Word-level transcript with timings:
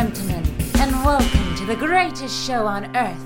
gentlemen, 0.00 0.42
and 0.80 0.92
welcome 1.04 1.54
to 1.56 1.66
the 1.66 1.76
greatest 1.76 2.46
show 2.46 2.66
on 2.66 2.84
earth. 2.96 3.20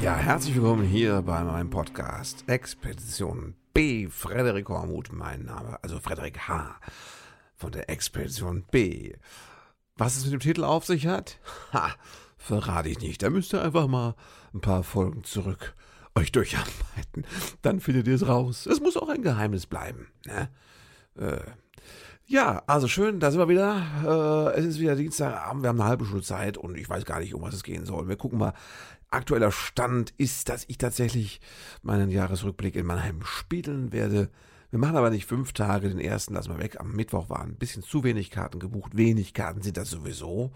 Ja, 0.00 0.14
herzlich 0.16 0.54
willkommen 0.54 0.86
hier 0.86 1.20
bei 1.20 1.44
meinem 1.44 1.68
Podcast 1.68 2.42
Expedition 2.46 3.54
B. 3.74 4.08
Frederik 4.08 4.70
Hormuth, 4.70 5.12
mein 5.12 5.44
Name, 5.44 5.78
also 5.82 6.00
Frederik 6.00 6.48
H. 6.48 6.80
von 7.54 7.70
der 7.72 7.90
Expedition 7.90 8.64
B. 8.70 9.12
Was 9.98 10.16
es 10.16 10.24
mit 10.24 10.32
dem 10.32 10.40
Titel 10.40 10.64
auf 10.64 10.86
sich 10.86 11.06
hat? 11.06 11.38
Ha, 11.74 11.90
verrate 12.38 12.88
ich 12.88 13.00
nicht. 13.00 13.22
Da 13.22 13.28
müsst 13.28 13.52
ihr 13.52 13.62
einfach 13.62 13.86
mal 13.86 14.14
ein 14.54 14.62
paar 14.62 14.84
Folgen 14.84 15.22
zurück 15.22 15.74
euch 16.14 16.32
durcharbeiten. 16.32 17.26
Dann 17.60 17.80
findet 17.80 18.08
ihr 18.08 18.14
es 18.14 18.26
raus. 18.26 18.64
Es 18.64 18.80
muss 18.80 18.96
auch 18.96 19.10
ein 19.10 19.20
Geheimnis 19.20 19.66
bleiben. 19.66 20.08
Ne? 20.24 20.48
Äh, 21.18 21.40
ja, 22.26 22.62
also 22.66 22.88
schön, 22.88 23.20
da 23.20 23.30
sind 23.30 23.40
wir 23.40 23.48
wieder. 23.48 24.52
Äh, 24.54 24.58
es 24.58 24.64
ist 24.64 24.80
wieder 24.80 24.96
Dienstagabend, 24.96 25.62
wir 25.62 25.68
haben 25.68 25.80
eine 25.80 25.88
halbe 25.88 26.04
Stunde 26.04 26.24
Zeit 26.24 26.56
und 26.56 26.76
ich 26.76 26.88
weiß 26.88 27.04
gar 27.04 27.20
nicht, 27.20 27.34
um 27.34 27.42
was 27.42 27.54
es 27.54 27.62
gehen 27.62 27.84
soll. 27.84 28.08
Wir 28.08 28.16
gucken 28.16 28.38
mal. 28.38 28.54
Aktueller 29.10 29.52
Stand 29.52 30.12
ist, 30.16 30.48
dass 30.48 30.64
ich 30.66 30.76
tatsächlich 30.76 31.40
meinen 31.82 32.10
Jahresrückblick 32.10 32.74
in 32.74 32.84
Mannheim 32.84 33.22
spielen 33.22 33.92
werde. 33.92 34.28
Wir 34.70 34.80
machen 34.80 34.96
aber 34.96 35.10
nicht 35.10 35.26
fünf 35.26 35.52
Tage, 35.52 35.88
den 35.88 36.00
ersten 36.00 36.34
lassen 36.34 36.50
wir 36.50 36.58
weg. 36.58 36.80
Am 36.80 36.90
Mittwoch 36.90 37.30
waren 37.30 37.50
ein 37.50 37.56
bisschen 37.56 37.84
zu 37.84 38.02
wenig 38.02 38.32
Karten 38.32 38.58
gebucht. 38.58 38.96
Wenig 38.96 39.32
Karten 39.32 39.62
sind 39.62 39.76
das 39.76 39.88
sowieso. 39.88 40.50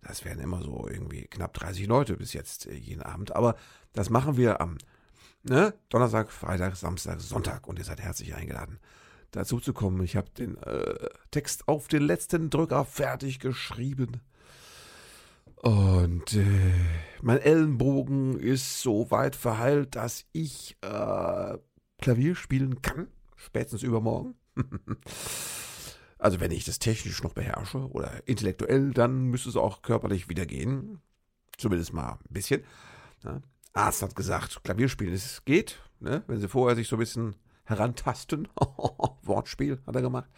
Das 0.00 0.24
wären 0.24 0.38
immer 0.38 0.62
so 0.62 0.86
irgendwie 0.88 1.26
knapp 1.26 1.54
30 1.54 1.88
Leute 1.88 2.16
bis 2.16 2.34
jetzt 2.34 2.66
äh, 2.66 2.74
jeden 2.74 3.02
Abend. 3.02 3.34
Aber 3.34 3.56
das 3.92 4.10
machen 4.10 4.36
wir 4.36 4.60
am 4.60 4.78
ne? 5.42 5.74
Donnerstag, 5.88 6.30
Freitag, 6.30 6.76
Samstag, 6.76 7.20
Sonntag. 7.20 7.66
Und 7.66 7.78
ihr 7.78 7.84
seid 7.84 8.00
herzlich 8.00 8.34
eingeladen, 8.34 8.78
dazu 9.34 9.60
zu 9.60 9.72
kommen. 9.72 10.02
Ich 10.02 10.16
habe 10.16 10.30
den 10.30 10.56
äh, 10.58 11.08
Text 11.30 11.68
auf 11.68 11.88
den 11.88 12.02
letzten 12.02 12.50
Drücker 12.50 12.84
fertig 12.84 13.40
geschrieben. 13.40 14.20
Und 15.56 16.34
äh, 16.34 16.72
mein 17.22 17.38
Ellenbogen 17.38 18.38
ist 18.38 18.82
so 18.82 19.10
weit 19.10 19.34
verheilt, 19.34 19.96
dass 19.96 20.26
ich 20.32 20.76
äh, 20.82 21.58
Klavier 22.00 22.34
spielen 22.34 22.82
kann. 22.82 23.08
Spätestens 23.36 23.82
übermorgen. 23.82 24.34
also 26.18 26.40
wenn 26.40 26.50
ich 26.50 26.64
das 26.64 26.78
technisch 26.78 27.22
noch 27.22 27.32
beherrsche 27.32 27.78
oder 27.90 28.26
intellektuell, 28.26 28.92
dann 28.92 29.24
müsste 29.24 29.48
es 29.48 29.56
auch 29.56 29.82
körperlich 29.82 30.28
wieder 30.28 30.46
gehen. 30.46 31.00
Zumindest 31.56 31.92
mal 31.92 32.12
ein 32.12 32.32
bisschen. 32.32 32.62
Ja. 33.24 33.40
Arzt 33.72 34.02
hat 34.02 34.14
gesagt, 34.14 34.62
Klavierspielen, 34.62 35.14
es 35.14 35.44
geht, 35.44 35.80
ne? 35.98 36.22
wenn 36.26 36.40
sie 36.40 36.48
vorher 36.48 36.76
sich 36.76 36.88
so 36.88 36.96
ein 36.96 37.00
bisschen 37.00 37.34
herantasten, 37.64 38.48
Wortspiel 39.22 39.80
hat 39.86 39.96
er 39.96 40.02
gemacht, 40.02 40.28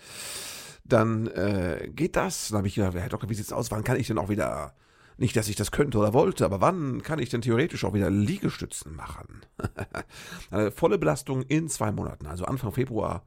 dann 0.84 1.26
äh, 1.28 1.90
geht 1.94 2.16
das. 2.16 2.48
Dann 2.48 2.58
habe 2.58 2.68
ich 2.68 2.74
gedacht, 2.74 2.94
Herr 2.94 3.08
Doktor, 3.08 3.28
wie 3.28 3.34
sieht's 3.34 3.52
aus? 3.52 3.70
Wann 3.70 3.84
kann 3.84 3.98
ich 3.98 4.06
denn 4.06 4.18
auch 4.18 4.28
wieder, 4.28 4.74
nicht, 5.16 5.36
dass 5.36 5.48
ich 5.48 5.56
das 5.56 5.70
könnte 5.70 5.98
oder 5.98 6.12
wollte, 6.12 6.44
aber 6.44 6.60
wann 6.60 7.02
kann 7.02 7.18
ich 7.18 7.28
denn 7.28 7.42
theoretisch 7.42 7.84
auch 7.84 7.94
wieder 7.94 8.10
Liegestützen 8.10 8.94
machen? 8.94 9.42
Eine 10.50 10.70
volle 10.70 10.98
Belastung 10.98 11.42
in 11.42 11.68
zwei 11.68 11.92
Monaten, 11.92 12.26
also 12.26 12.44
Anfang 12.44 12.72
Februar 12.72 13.24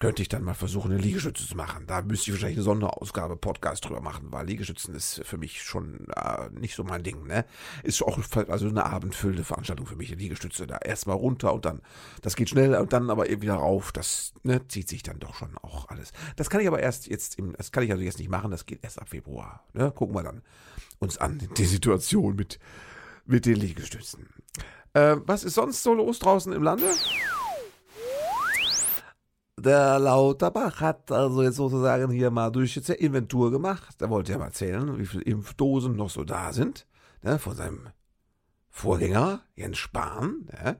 könnte 0.00 0.22
ich 0.22 0.28
dann 0.28 0.42
mal 0.42 0.54
versuchen, 0.54 0.90
eine 0.90 1.00
Liegestütze 1.00 1.46
zu 1.46 1.54
machen. 1.54 1.84
Da 1.86 2.00
müsste 2.00 2.30
ich 2.30 2.32
wahrscheinlich 2.34 2.56
eine 2.56 2.64
Sonderausgabe 2.64 3.36
Podcast 3.36 3.84
drüber 3.84 4.00
machen, 4.00 4.28
weil 4.30 4.46
Liegestützen 4.46 4.94
ist 4.94 5.20
für 5.24 5.36
mich 5.36 5.62
schon 5.62 6.06
äh, 6.16 6.48
nicht 6.58 6.74
so 6.74 6.84
mein 6.84 7.02
Ding, 7.02 7.26
ne? 7.26 7.44
Ist 7.82 8.02
auch 8.02 8.18
also 8.48 8.66
eine 8.66 8.86
abendfüllende 8.86 9.44
Veranstaltung 9.44 9.86
für 9.86 9.96
mich, 9.96 10.10
eine 10.10 10.20
Liegestütze. 10.20 10.66
Da 10.66 10.78
erstmal 10.78 11.16
runter 11.16 11.52
und 11.52 11.66
dann, 11.66 11.82
das 12.22 12.34
geht 12.34 12.48
schnell 12.48 12.74
und 12.76 12.94
dann 12.94 13.10
aber 13.10 13.28
eben 13.28 13.42
wieder 13.42 13.56
rauf. 13.56 13.92
Das 13.92 14.32
ne, 14.42 14.66
zieht 14.68 14.88
sich 14.88 15.02
dann 15.02 15.20
doch 15.20 15.34
schon 15.34 15.56
auch 15.58 15.90
alles. 15.90 16.12
Das 16.36 16.48
kann 16.48 16.62
ich 16.62 16.66
aber 16.66 16.80
erst 16.80 17.06
jetzt, 17.06 17.38
im, 17.38 17.52
das 17.52 17.70
kann 17.70 17.84
ich 17.84 17.92
also 17.92 18.02
jetzt 18.02 18.18
nicht 18.18 18.30
machen, 18.30 18.50
das 18.50 18.64
geht 18.64 18.82
erst 18.82 18.98
ab 18.98 19.10
Februar. 19.10 19.64
Ne? 19.74 19.92
Gucken 19.92 20.16
wir 20.16 20.22
dann 20.22 20.40
uns 20.98 21.18
an, 21.18 21.46
die 21.58 21.66
Situation 21.66 22.36
mit, 22.36 22.58
mit 23.26 23.44
den 23.44 23.56
Liegestützen. 23.56 24.30
Äh, 24.94 25.16
was 25.26 25.44
ist 25.44 25.54
sonst 25.54 25.82
so 25.82 25.92
los 25.92 26.20
draußen 26.20 26.54
im 26.54 26.62
Lande? 26.62 26.86
Der 29.62 29.98
Lauterbach 29.98 30.80
hat 30.80 31.12
also 31.12 31.42
jetzt 31.42 31.56
sozusagen 31.56 32.10
hier 32.10 32.30
mal 32.30 32.50
durch 32.50 32.76
jetzt 32.76 32.88
Inventur 32.88 33.50
gemacht. 33.50 34.00
Er 34.00 34.08
wollte 34.08 34.32
ja 34.32 34.38
mal 34.38 34.46
erzählen, 34.46 34.98
wie 34.98 35.04
viele 35.04 35.24
Impfdosen 35.24 35.96
noch 35.96 36.08
so 36.08 36.24
da 36.24 36.54
sind. 36.54 36.86
Ne, 37.22 37.38
von 37.38 37.54
seinem 37.54 37.88
Vorgänger, 38.70 39.42
Jens 39.54 39.76
Spahn. 39.76 40.46
Ne. 40.46 40.78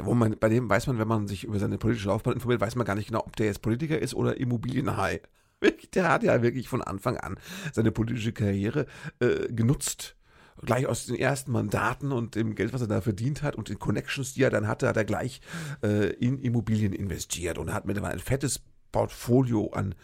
Wo 0.00 0.14
man, 0.14 0.36
bei 0.38 0.48
dem 0.48 0.70
weiß 0.70 0.86
man, 0.86 0.98
wenn 1.00 1.08
man 1.08 1.26
sich 1.26 1.42
über 1.44 1.58
seine 1.58 1.78
politische 1.78 2.08
Laufbahn 2.08 2.34
informiert, 2.34 2.60
weiß 2.60 2.76
man 2.76 2.86
gar 2.86 2.94
nicht 2.94 3.08
genau, 3.08 3.24
ob 3.26 3.34
der 3.34 3.46
jetzt 3.46 3.62
Politiker 3.62 3.98
ist 3.98 4.14
oder 4.14 4.36
Immobilienhai. 4.38 5.20
Der 5.94 6.10
hat 6.10 6.22
ja 6.22 6.42
wirklich 6.42 6.68
von 6.68 6.82
Anfang 6.82 7.16
an 7.16 7.38
seine 7.72 7.90
politische 7.90 8.32
Karriere 8.32 8.86
äh, 9.18 9.52
genutzt 9.52 10.16
gleich 10.62 10.86
aus 10.86 11.06
den 11.06 11.16
ersten 11.16 11.52
Mandaten 11.52 12.12
und 12.12 12.34
dem 12.34 12.54
Geld, 12.54 12.72
was 12.72 12.80
er 12.80 12.88
da 12.88 13.00
verdient 13.00 13.42
hat 13.42 13.56
und 13.56 13.68
den 13.68 13.78
Connections, 13.78 14.34
die 14.34 14.42
er 14.42 14.50
dann 14.50 14.68
hatte, 14.68 14.88
hat 14.88 14.96
er 14.96 15.04
gleich 15.04 15.40
äh, 15.82 16.12
in 16.14 16.38
Immobilien 16.38 16.92
investiert 16.92 17.58
und 17.58 17.72
hat 17.72 17.86
mittlerweile 17.86 18.14
ein 18.14 18.20
fettes 18.20 18.62
Portfolio 18.92 19.70
an 19.72 19.94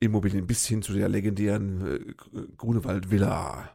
Immobilien 0.00 0.46
bis 0.46 0.66
hin 0.66 0.82
zu 0.82 0.92
der 0.92 1.08
legendären 1.08 1.86
äh, 1.86 2.46
Grunewald 2.56 3.10
Villa, 3.10 3.70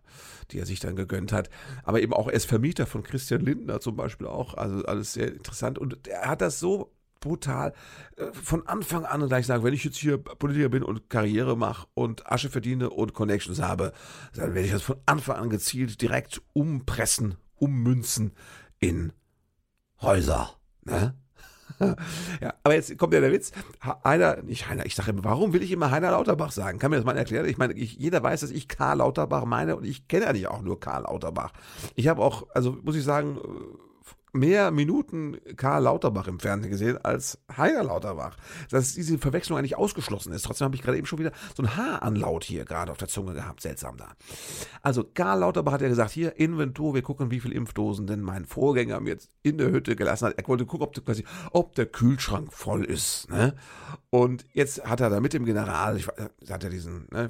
die 0.52 0.60
er 0.60 0.66
sich 0.66 0.80
dann 0.80 0.96
gegönnt 0.96 1.32
hat. 1.32 1.50
Aber 1.84 2.02
eben 2.02 2.14
auch 2.14 2.28
ist 2.28 2.46
Vermieter 2.46 2.86
von 2.86 3.04
Christian 3.04 3.42
Lindner 3.42 3.80
zum 3.80 3.96
Beispiel 3.96 4.28
auch. 4.28 4.54
Also 4.56 4.84
alles 4.86 5.14
sehr 5.14 5.32
interessant. 5.32 5.80
Und 5.80 6.08
er 6.08 6.28
hat 6.28 6.42
das 6.42 6.60
so 6.60 6.92
brutal 7.20 7.74
äh, 8.18 8.32
von 8.34 8.68
Anfang 8.68 9.06
an 9.06 9.28
gleich 9.28 9.46
sagen, 9.46 9.64
wenn 9.64 9.74
ich 9.74 9.84
jetzt 9.84 9.98
hier 9.98 10.18
Politiker 10.18 10.70
bin 10.70 10.84
und 10.84 11.10
Karriere 11.10 11.58
mache 11.58 11.88
und 11.94 12.32
Asche 12.32 12.50
verdiene 12.50 12.90
und 12.90 13.14
Connections 13.14 13.62
habe, 13.62 13.94
dann 14.36 14.54
werde 14.54 14.68
ich 14.68 14.74
das 14.74 14.82
von 14.82 14.98
Anfang 15.06 15.38
an 15.38 15.50
gezielt 15.50 16.02
direkt 16.02 16.42
umpressen, 16.54 17.36
ummünzen 17.56 18.34
in 18.80 19.14
Häuser. 20.02 20.56
Ne? 20.84 21.16
ja, 22.42 22.54
aber 22.64 22.74
jetzt 22.74 22.98
kommt 22.98 23.14
ja 23.14 23.22
der 23.22 23.32
Witz. 23.32 23.52
Heiner, 24.04 24.42
nicht 24.42 24.68
Heiner, 24.70 24.86
ich 24.86 24.96
sage 24.96 25.12
immer, 25.12 25.24
warum 25.24 25.54
will 25.54 25.64
ich 25.64 25.72
immer 25.72 25.92
Heiner 25.92 26.12
Lauterbach 26.12 26.52
sagen? 26.52 26.80
Kann 26.80 26.92
mir 26.92 26.98
das 26.98 27.06
mal 27.06 27.18
erklären? 27.18 27.48
Ich 27.48 27.58
meine, 27.58 27.74
ich, 27.74 27.94
jeder 27.94 28.22
weiß, 28.22 28.42
dass 28.42 28.52
ich 28.52 28.68
Karl 28.68 28.98
Lauterbach 28.98 29.46
meine 29.46 29.76
und 29.76 29.86
ich 29.86 30.08
kenne 30.08 30.28
eigentlich 30.28 30.48
auch 30.48 30.62
nur 30.62 30.80
Karl 30.80 31.04
Lauterbach. 31.04 31.54
Ich 31.96 32.08
habe 32.08 32.22
auch, 32.22 32.48
also 32.54 32.78
muss 32.84 32.96
ich 32.96 33.04
sagen, 33.04 33.40
mehr 34.34 34.72
Minuten 34.72 35.38
Karl 35.56 35.84
Lauterbach 35.84 36.28
im 36.28 36.40
Fernsehen 36.40 36.72
gesehen 36.72 36.98
als 37.04 37.40
Heiner 37.56 37.84
Lauterbach. 37.84 38.38
Dass 38.70 38.94
diese 38.94 39.18
Verwechslung 39.18 39.58
eigentlich 39.58 39.78
ausgeschlossen 39.78 40.34
ist. 40.34 40.44
Trotzdem 40.44 40.66
habe 40.66 40.76
ich 40.76 40.82
gerade 40.82 40.98
eben 40.98 41.08
schon 41.08 41.20
wieder 41.20 41.32
so 41.56 41.64
ein 41.64 41.76
Haaranlaut 41.76 42.44
hier 42.44 42.66
gerade 42.66 42.92
auf 42.92 42.98
der 42.98 43.08
Zunge 43.08 43.34
gehabt. 43.34 43.62
Seltsam 43.62 43.98
da. 43.98 44.10
Also 44.82 45.04
Karl 45.04 45.40
Lauterbach 45.40 45.74
hat 45.74 45.82
ja 45.82 45.88
gesagt, 45.88 46.12
hier 46.12 46.38
Inventur, 46.38 46.94
wir 46.94 47.02
gucken, 47.02 47.32
wie 47.32 47.40
viele 47.40 47.56
Impfdosen 47.56 48.08
denn 48.08 48.22
mein 48.22 48.46
Vorgänger 48.46 49.00
mir 49.00 49.12
jetzt 49.12 49.30
in 49.44 49.58
der 49.58 49.72
Hütte 49.72 49.96
gelassen 49.96 50.28
hat. 50.28 50.38
Er 50.38 50.48
wollte 50.48 50.66
gucken, 50.66 50.88
ob, 50.88 51.06
quasi, 51.06 51.26
ob 51.52 51.76
der 51.76 51.86
Kühlschrank 51.86 52.54
voll 52.54 52.86
ist. 52.86 53.30
Ne? 53.30 53.56
Und 54.10 54.46
jetzt 54.54 54.86
hat 54.86 55.02
er 55.02 55.10
da 55.10 55.20
mit 55.20 55.34
dem 55.34 55.46
General, 55.46 55.98
ich, 55.98 56.08
hat 56.08 56.64
er 56.64 56.70
diesen, 56.70 57.08
ne, 57.12 57.30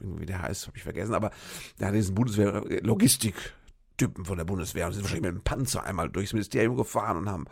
wie 0.00 0.26
der 0.26 0.42
heißt, 0.42 0.66
habe 0.66 0.76
ich 0.76 0.82
vergessen, 0.82 1.14
aber 1.14 1.30
der 1.78 1.88
hat 1.88 1.94
diesen 1.94 2.14
Bundeswehr-Logistik 2.14 3.54
Typen 3.98 4.24
von 4.24 4.38
der 4.38 4.46
Bundeswehr 4.46 4.86
und 4.86 4.94
sind 4.94 5.02
wahrscheinlich 5.02 5.24
mit 5.24 5.30
einem 5.32 5.44
Panzer 5.44 5.84
einmal 5.84 6.08
durchs 6.08 6.32
Ministerium 6.32 6.76
gefahren 6.76 7.18
und 7.18 7.28
haben 7.28 7.46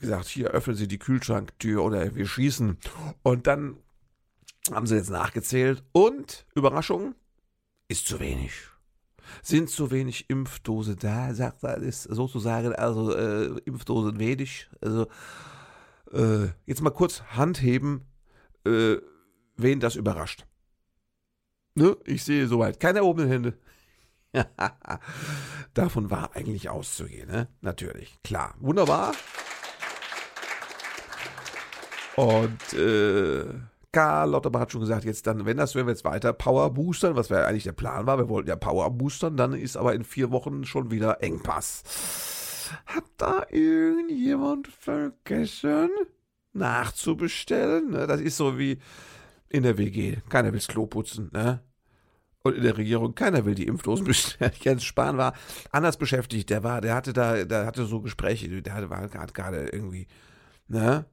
gesagt, 0.00 0.26
hier 0.26 0.48
öffnen 0.48 0.74
Sie 0.74 0.88
die 0.88 0.98
Kühlschranktür 0.98 1.84
oder 1.84 2.14
wir 2.16 2.26
schießen. 2.26 2.78
Und 3.22 3.46
dann 3.46 3.76
haben 4.70 4.86
sie 4.86 4.96
jetzt 4.96 5.10
nachgezählt 5.10 5.82
und 5.92 6.46
Überraschung, 6.54 7.14
ist 7.88 8.06
zu 8.06 8.20
wenig. 8.20 8.52
Sind 9.42 9.70
zu 9.70 9.90
wenig 9.90 10.28
Impfdose 10.28 10.96
da, 10.96 11.34
sagt 11.34 11.62
er, 11.64 11.78
ist 11.78 12.02
sozusagen, 12.02 12.74
also 12.74 13.14
äh, 13.14 13.58
Impfdosen 13.64 14.18
wenig. 14.18 14.68
Also 14.80 15.06
äh, 16.12 16.48
jetzt 16.66 16.82
mal 16.82 16.90
kurz 16.90 17.22
Hand 17.22 17.62
heben, 17.62 18.06
äh, 18.66 18.96
wen 19.56 19.80
das 19.80 19.96
überrascht. 19.96 20.46
Ne? 21.74 21.96
Ich 22.04 22.24
sehe 22.24 22.46
soweit 22.46 22.78
keine 22.78 22.98
erhobenen 22.98 23.30
Hände. 23.30 23.58
Davon 25.74 26.10
war 26.10 26.34
eigentlich 26.34 26.68
auszugehen, 26.68 27.28
ne? 27.28 27.48
Natürlich, 27.60 28.18
klar. 28.22 28.54
Wunderbar. 28.60 29.12
Und 32.16 32.72
äh, 32.74 33.44
Karl 33.92 34.30
Lauterbach 34.30 34.60
hat 34.60 34.72
schon 34.72 34.80
gesagt, 34.80 35.04
jetzt 35.04 35.26
dann, 35.26 35.44
wenn 35.44 35.58
das, 35.58 35.74
wenn 35.74 35.86
wir 35.86 35.92
jetzt 35.92 36.04
weiter 36.04 36.32
Power 36.32 36.70
boostern, 36.72 37.14
was 37.14 37.28
ja 37.28 37.44
eigentlich 37.44 37.64
der 37.64 37.72
Plan 37.72 38.06
war, 38.06 38.18
wir 38.18 38.28
wollten 38.28 38.48
ja 38.48 38.56
Power 38.56 38.90
boostern, 38.90 39.36
dann 39.36 39.52
ist 39.52 39.76
aber 39.76 39.94
in 39.94 40.04
vier 40.04 40.30
Wochen 40.30 40.64
schon 40.64 40.90
wieder 40.90 41.22
Engpass. 41.22 42.70
Hat 42.86 43.04
da 43.18 43.44
irgendjemand 43.50 44.68
vergessen, 44.68 45.90
nachzubestellen? 46.54 47.90
Ne? 47.90 48.06
Das 48.06 48.20
ist 48.20 48.38
so 48.38 48.58
wie 48.58 48.78
in 49.50 49.62
der 49.62 49.76
WG. 49.76 50.16
Keiner 50.30 50.52
will's 50.52 50.68
Klo 50.68 50.86
putzen, 50.86 51.30
ne? 51.32 51.60
Und 52.42 52.56
in 52.56 52.62
der 52.62 52.76
Regierung 52.76 53.14
keiner 53.14 53.44
will 53.44 53.54
die 53.54 53.66
Impfdosen 53.66 54.04
bestellen. 54.06 54.52
Jens 54.60 54.84
Spahn 54.84 55.16
war 55.16 55.34
anders 55.70 55.96
beschäftigt. 55.96 56.50
Der 56.50 56.62
war, 56.62 56.80
der 56.80 56.94
hatte 56.94 57.12
da, 57.12 57.44
der 57.44 57.66
hatte 57.66 57.84
so 57.84 58.00
Gespräche. 58.00 58.62
Der 58.62 58.74
hatte, 58.74 58.90
war 58.90 59.06
gerade 59.08 59.68
irgendwie, 59.68 60.06
ne? 60.68 61.06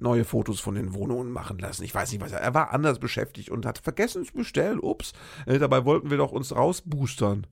neue 0.00 0.24
Fotos 0.24 0.60
von 0.60 0.74
den 0.74 0.94
Wohnungen 0.94 1.30
machen 1.30 1.58
lassen. 1.58 1.84
Ich 1.84 1.94
weiß 1.94 2.12
nicht, 2.12 2.20
was 2.20 2.32
er. 2.32 2.40
Er 2.40 2.54
war 2.54 2.72
anders 2.72 2.98
beschäftigt 2.98 3.50
und 3.50 3.66
hat 3.66 3.78
vergessen 3.78 4.24
zu 4.24 4.32
bestellen. 4.32 4.80
Ups. 4.80 5.12
Äh, 5.46 5.58
dabei 5.58 5.84
wollten 5.84 6.10
wir 6.10 6.16
doch 6.16 6.32
uns 6.32 6.54
rausboostern 6.54 7.46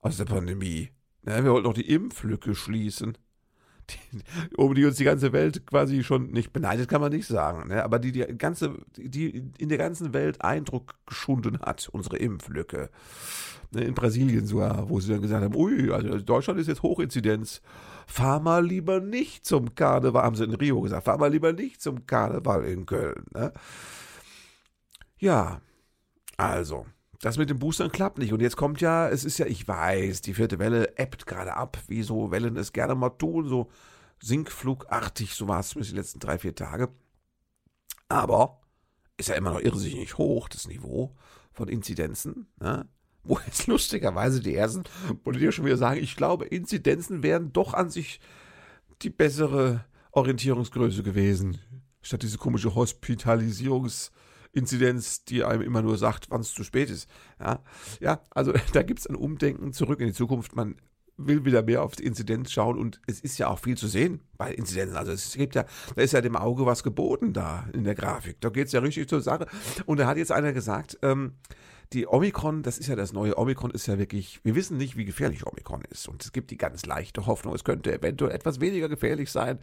aus 0.00 0.16
der 0.16 0.24
Pandemie. 0.24 0.90
Ja, 1.26 1.42
wir 1.42 1.52
wollten 1.52 1.64
doch 1.64 1.74
die 1.74 1.88
Impflücke 1.88 2.54
schließen. 2.54 3.16
Die, 3.90 4.54
um 4.56 4.74
die 4.74 4.84
uns 4.84 4.96
die 4.96 5.04
ganze 5.04 5.32
Welt 5.32 5.66
quasi 5.66 6.02
schon 6.02 6.30
nicht 6.30 6.52
beneidet, 6.52 6.88
kann 6.88 7.00
man 7.00 7.12
nicht 7.12 7.26
sagen, 7.26 7.68
ne? 7.68 7.84
aber 7.84 7.98
die, 7.98 8.12
die 8.12 8.24
ganze, 8.38 8.74
die 8.96 9.50
in 9.58 9.68
der 9.68 9.78
ganzen 9.78 10.14
Welt 10.14 10.42
Eindruck 10.42 10.94
geschunden 11.06 11.60
hat, 11.60 11.88
unsere 11.92 12.16
Impflücke. 12.16 12.90
Ne? 13.72 13.82
In 13.82 13.94
Brasilien 13.94 14.46
sogar, 14.46 14.88
wo 14.88 15.00
sie 15.00 15.12
dann 15.12 15.22
gesagt 15.22 15.44
haben, 15.44 15.54
ui, 15.54 15.90
also 15.90 16.18
Deutschland 16.18 16.60
ist 16.60 16.68
jetzt 16.68 16.82
Hochinzidenz. 16.82 17.60
Fahr 18.06 18.40
mal 18.40 18.64
lieber 18.64 19.00
nicht 19.00 19.44
zum 19.44 19.74
Karneval, 19.74 20.22
haben 20.22 20.36
sie 20.36 20.44
in 20.44 20.54
Rio 20.54 20.80
gesagt, 20.80 21.04
fahr 21.04 21.18
mal 21.18 21.30
lieber 21.30 21.52
nicht 21.52 21.80
zum 21.80 22.06
Karneval 22.06 22.64
in 22.64 22.86
Köln. 22.86 23.24
Ne? 23.34 23.52
Ja, 25.18 25.60
also, 26.36 26.86
das 27.24 27.38
mit 27.38 27.48
den 27.48 27.58
Boostern 27.58 27.90
klappt 27.90 28.18
nicht. 28.18 28.34
Und 28.34 28.42
jetzt 28.42 28.56
kommt 28.56 28.82
ja, 28.82 29.08
es 29.08 29.24
ist 29.24 29.38
ja, 29.38 29.46
ich 29.46 29.66
weiß, 29.66 30.20
die 30.20 30.34
vierte 30.34 30.58
Welle 30.58 30.98
ebbt 30.98 31.26
gerade 31.26 31.54
ab, 31.54 31.78
wie 31.88 32.02
so 32.02 32.30
Wellen 32.30 32.58
es 32.58 32.74
gerne 32.74 32.94
mal 32.94 33.08
tun, 33.08 33.48
so 33.48 33.70
sinkflugartig, 34.20 35.34
so 35.34 35.48
war 35.48 35.60
es 35.60 35.70
zumindest 35.70 35.92
die 35.92 35.96
letzten 35.96 36.20
drei, 36.20 36.36
vier 36.36 36.54
Tage. 36.54 36.90
Aber 38.08 38.60
ist 39.16 39.30
ja 39.30 39.36
immer 39.36 39.52
noch 39.52 39.60
irrsinnig 39.60 40.18
hoch, 40.18 40.50
das 40.50 40.68
Niveau 40.68 41.16
von 41.50 41.68
Inzidenzen. 41.68 42.46
Ne? 42.60 42.86
Wo 43.24 43.38
jetzt 43.46 43.68
lustigerweise 43.68 44.40
die 44.40 44.54
ersten 44.54 44.84
Politiker 45.22 45.52
schon 45.52 45.64
wieder 45.64 45.78
sagen, 45.78 46.02
ich 46.02 46.16
glaube, 46.16 46.44
Inzidenzen 46.44 47.22
wären 47.22 47.54
doch 47.54 47.72
an 47.72 47.88
sich 47.88 48.20
die 49.00 49.08
bessere 49.08 49.86
Orientierungsgröße 50.10 51.02
gewesen, 51.02 51.58
statt 52.02 52.22
diese 52.22 52.36
komische 52.36 52.68
Hospitalisierungs- 52.68 54.10
Inzidenz, 54.54 55.24
die 55.24 55.44
einem 55.44 55.62
immer 55.62 55.82
nur 55.82 55.98
sagt, 55.98 56.30
wann 56.30 56.40
es 56.40 56.54
zu 56.54 56.64
spät 56.64 56.90
ist. 56.90 57.08
Ja, 57.40 57.62
ja 58.00 58.20
also 58.30 58.52
da 58.72 58.82
gibt 58.82 59.00
es 59.00 59.06
ein 59.06 59.16
Umdenken 59.16 59.72
zurück 59.72 60.00
in 60.00 60.06
die 60.06 60.12
Zukunft. 60.12 60.56
Man 60.56 60.76
will 61.16 61.44
wieder 61.44 61.62
mehr 61.62 61.82
auf 61.82 61.94
die 61.94 62.04
Inzidenz 62.04 62.50
schauen 62.50 62.78
und 62.78 63.00
es 63.06 63.20
ist 63.20 63.38
ja 63.38 63.48
auch 63.48 63.58
viel 63.58 63.76
zu 63.76 63.86
sehen 63.86 64.20
bei 64.36 64.52
Inzidenzen. 64.52 64.96
Also 64.96 65.12
es 65.12 65.34
gibt 65.34 65.54
ja, 65.54 65.64
da 65.94 66.02
ist 66.02 66.12
ja 66.12 66.20
dem 66.20 66.36
Auge 66.36 66.66
was 66.66 66.82
geboten 66.82 67.32
da 67.32 67.68
in 67.72 67.84
der 67.84 67.94
Grafik. 67.94 68.40
Da 68.40 68.48
geht 68.48 68.66
es 68.66 68.72
ja 68.72 68.80
richtig 68.80 69.08
zur 69.08 69.20
Sache. 69.20 69.46
Und 69.86 69.98
da 70.00 70.06
hat 70.06 70.16
jetzt 70.16 70.32
einer 70.32 70.52
gesagt, 70.52 70.98
ähm, 71.02 71.34
die 71.92 72.08
Omikron, 72.08 72.62
das 72.62 72.78
ist 72.78 72.88
ja 72.88 72.96
das 72.96 73.12
neue 73.12 73.38
Omikron, 73.38 73.70
ist 73.70 73.86
ja 73.86 73.98
wirklich, 73.98 74.40
wir 74.42 74.56
wissen 74.56 74.76
nicht, 74.76 74.96
wie 74.96 75.04
gefährlich 75.04 75.46
Omikron 75.46 75.82
ist. 75.90 76.08
Und 76.08 76.24
es 76.24 76.32
gibt 76.32 76.50
die 76.50 76.56
ganz 76.56 76.86
leichte 76.86 77.26
Hoffnung, 77.26 77.54
es 77.54 77.62
könnte 77.62 77.92
eventuell 77.92 78.32
etwas 78.32 78.60
weniger 78.60 78.88
gefährlich 78.88 79.30
sein. 79.30 79.60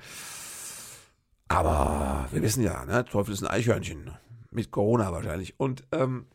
Aber 1.49 2.29
wir 2.31 2.41
wissen 2.41 2.63
ja, 2.63 2.85
ne, 2.85 3.03
Teufel 3.03 3.33
ist 3.33 3.43
ein 3.43 3.49
Eichhörnchen 3.49 4.11
mit 4.51 4.71
Corona 4.71 5.11
wahrscheinlich. 5.11 5.59
Und 5.59 5.83
ähm, 5.91 6.27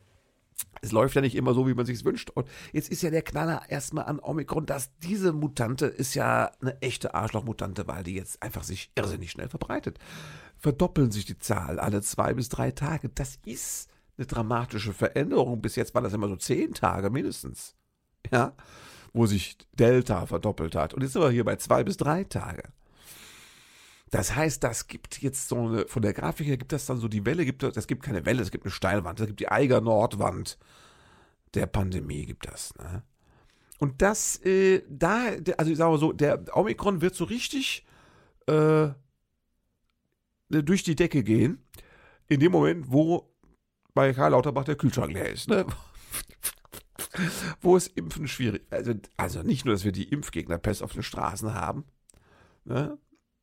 es 0.81 0.91
läuft 0.91 1.15
ja 1.15 1.21
nicht 1.21 1.35
immer 1.35 1.53
so, 1.53 1.67
wie 1.67 1.73
man 1.73 1.85
sich 1.85 2.03
wünscht. 2.03 2.29
Und 2.31 2.47
jetzt 2.71 2.89
ist 2.89 3.01
ja 3.01 3.09
der 3.09 3.21
Knaller 3.21 3.63
erstmal 3.69 4.05
an 4.05 4.19
Omikron, 4.19 4.65
dass 4.65 4.95
diese 4.99 5.33
Mutante 5.33 5.85
ist 5.85 6.13
ja 6.13 6.51
eine 6.61 6.81
echte 6.81 7.13
Arschlochmutante, 7.13 7.87
weil 7.87 8.03
die 8.03 8.15
jetzt 8.15 8.41
einfach 8.43 8.63
sich 8.63 8.91
irrsinnig 8.95 9.31
schnell 9.31 9.49
verbreitet. 9.49 9.99
Verdoppeln 10.57 11.11
sich 11.11 11.25
die 11.25 11.37
Zahl 11.37 11.79
alle 11.79 12.01
zwei 12.01 12.33
bis 12.33 12.49
drei 12.49 12.71
Tage. 12.71 13.09
Das 13.09 13.39
ist 13.45 13.89
eine 14.17 14.27
dramatische 14.27 14.93
Veränderung. 14.93 15.61
Bis 15.61 15.75
jetzt 15.75 15.93
waren 15.93 16.03
das 16.03 16.13
immer 16.13 16.27
so 16.27 16.35
zehn 16.35 16.73
Tage 16.73 17.09
mindestens. 17.09 17.75
Ja, 18.31 18.53
wo 19.13 19.25
sich 19.25 19.57
Delta 19.73 20.25
verdoppelt 20.25 20.75
hat. 20.75 20.93
Und 20.93 21.01
jetzt 21.01 21.13
sind 21.13 21.21
wir 21.21 21.29
hier 21.29 21.45
bei 21.45 21.55
zwei 21.55 21.83
bis 21.83 21.97
drei 21.97 22.23
Tage. 22.23 22.63
Das 24.09 24.35
heißt, 24.35 24.63
das 24.63 24.87
gibt 24.87 25.21
jetzt 25.21 25.49
so 25.49 25.67
eine, 25.67 25.87
von 25.87 26.01
der 26.01 26.13
Grafik 26.13 26.47
her 26.47 26.57
gibt 26.57 26.71
das 26.71 26.85
dann 26.85 26.97
so 26.97 27.07
die 27.07 27.25
Welle, 27.25 27.45
gibt 27.45 27.63
das 27.63 27.87
gibt 27.87 28.03
keine 28.03 28.25
Welle, 28.25 28.41
es 28.41 28.51
gibt 28.51 28.65
eine 28.65 28.71
Steilwand, 28.71 29.19
es 29.19 29.27
gibt 29.27 29.39
die 29.39 29.49
Eiger 29.49 29.81
Nordwand 29.81 30.57
der 31.53 31.65
Pandemie 31.65 32.25
gibt 32.25 32.47
das. 32.47 32.73
Ne? 32.75 33.03
Und 33.79 34.01
das, 34.01 34.37
äh, 34.45 34.83
da, 34.89 35.27
also 35.57 35.71
ich 35.71 35.77
sage 35.77 35.91
mal 35.91 35.99
so, 35.99 36.13
der 36.13 36.43
Omikron 36.55 37.01
wird 37.01 37.15
so 37.15 37.25
richtig 37.25 37.85
äh, 38.47 38.89
durch 40.49 40.83
die 40.83 40.95
Decke 40.95 41.23
gehen, 41.23 41.63
in 42.27 42.39
dem 42.39 42.51
Moment, 42.51 42.91
wo 42.91 43.33
bei 43.93 44.13
Karl 44.13 44.31
Lauterbach 44.31 44.65
der 44.65 44.75
Kühlschrank 44.75 45.13
leer 45.13 45.29
ist. 45.29 45.49
Ne? 45.49 45.65
wo 47.61 47.75
es 47.75 47.87
Impfen 47.87 48.27
schwierig 48.27 48.63
also, 48.69 48.93
also 49.17 49.43
nicht 49.43 49.65
nur, 49.65 49.73
dass 49.73 49.83
wir 49.83 49.91
die 49.91 50.09
Impfgegner-Pest 50.09 50.83
auf 50.83 50.93
den 50.93 51.03
Straßen 51.03 51.53
haben, 51.53 51.85
ne? 52.65 52.97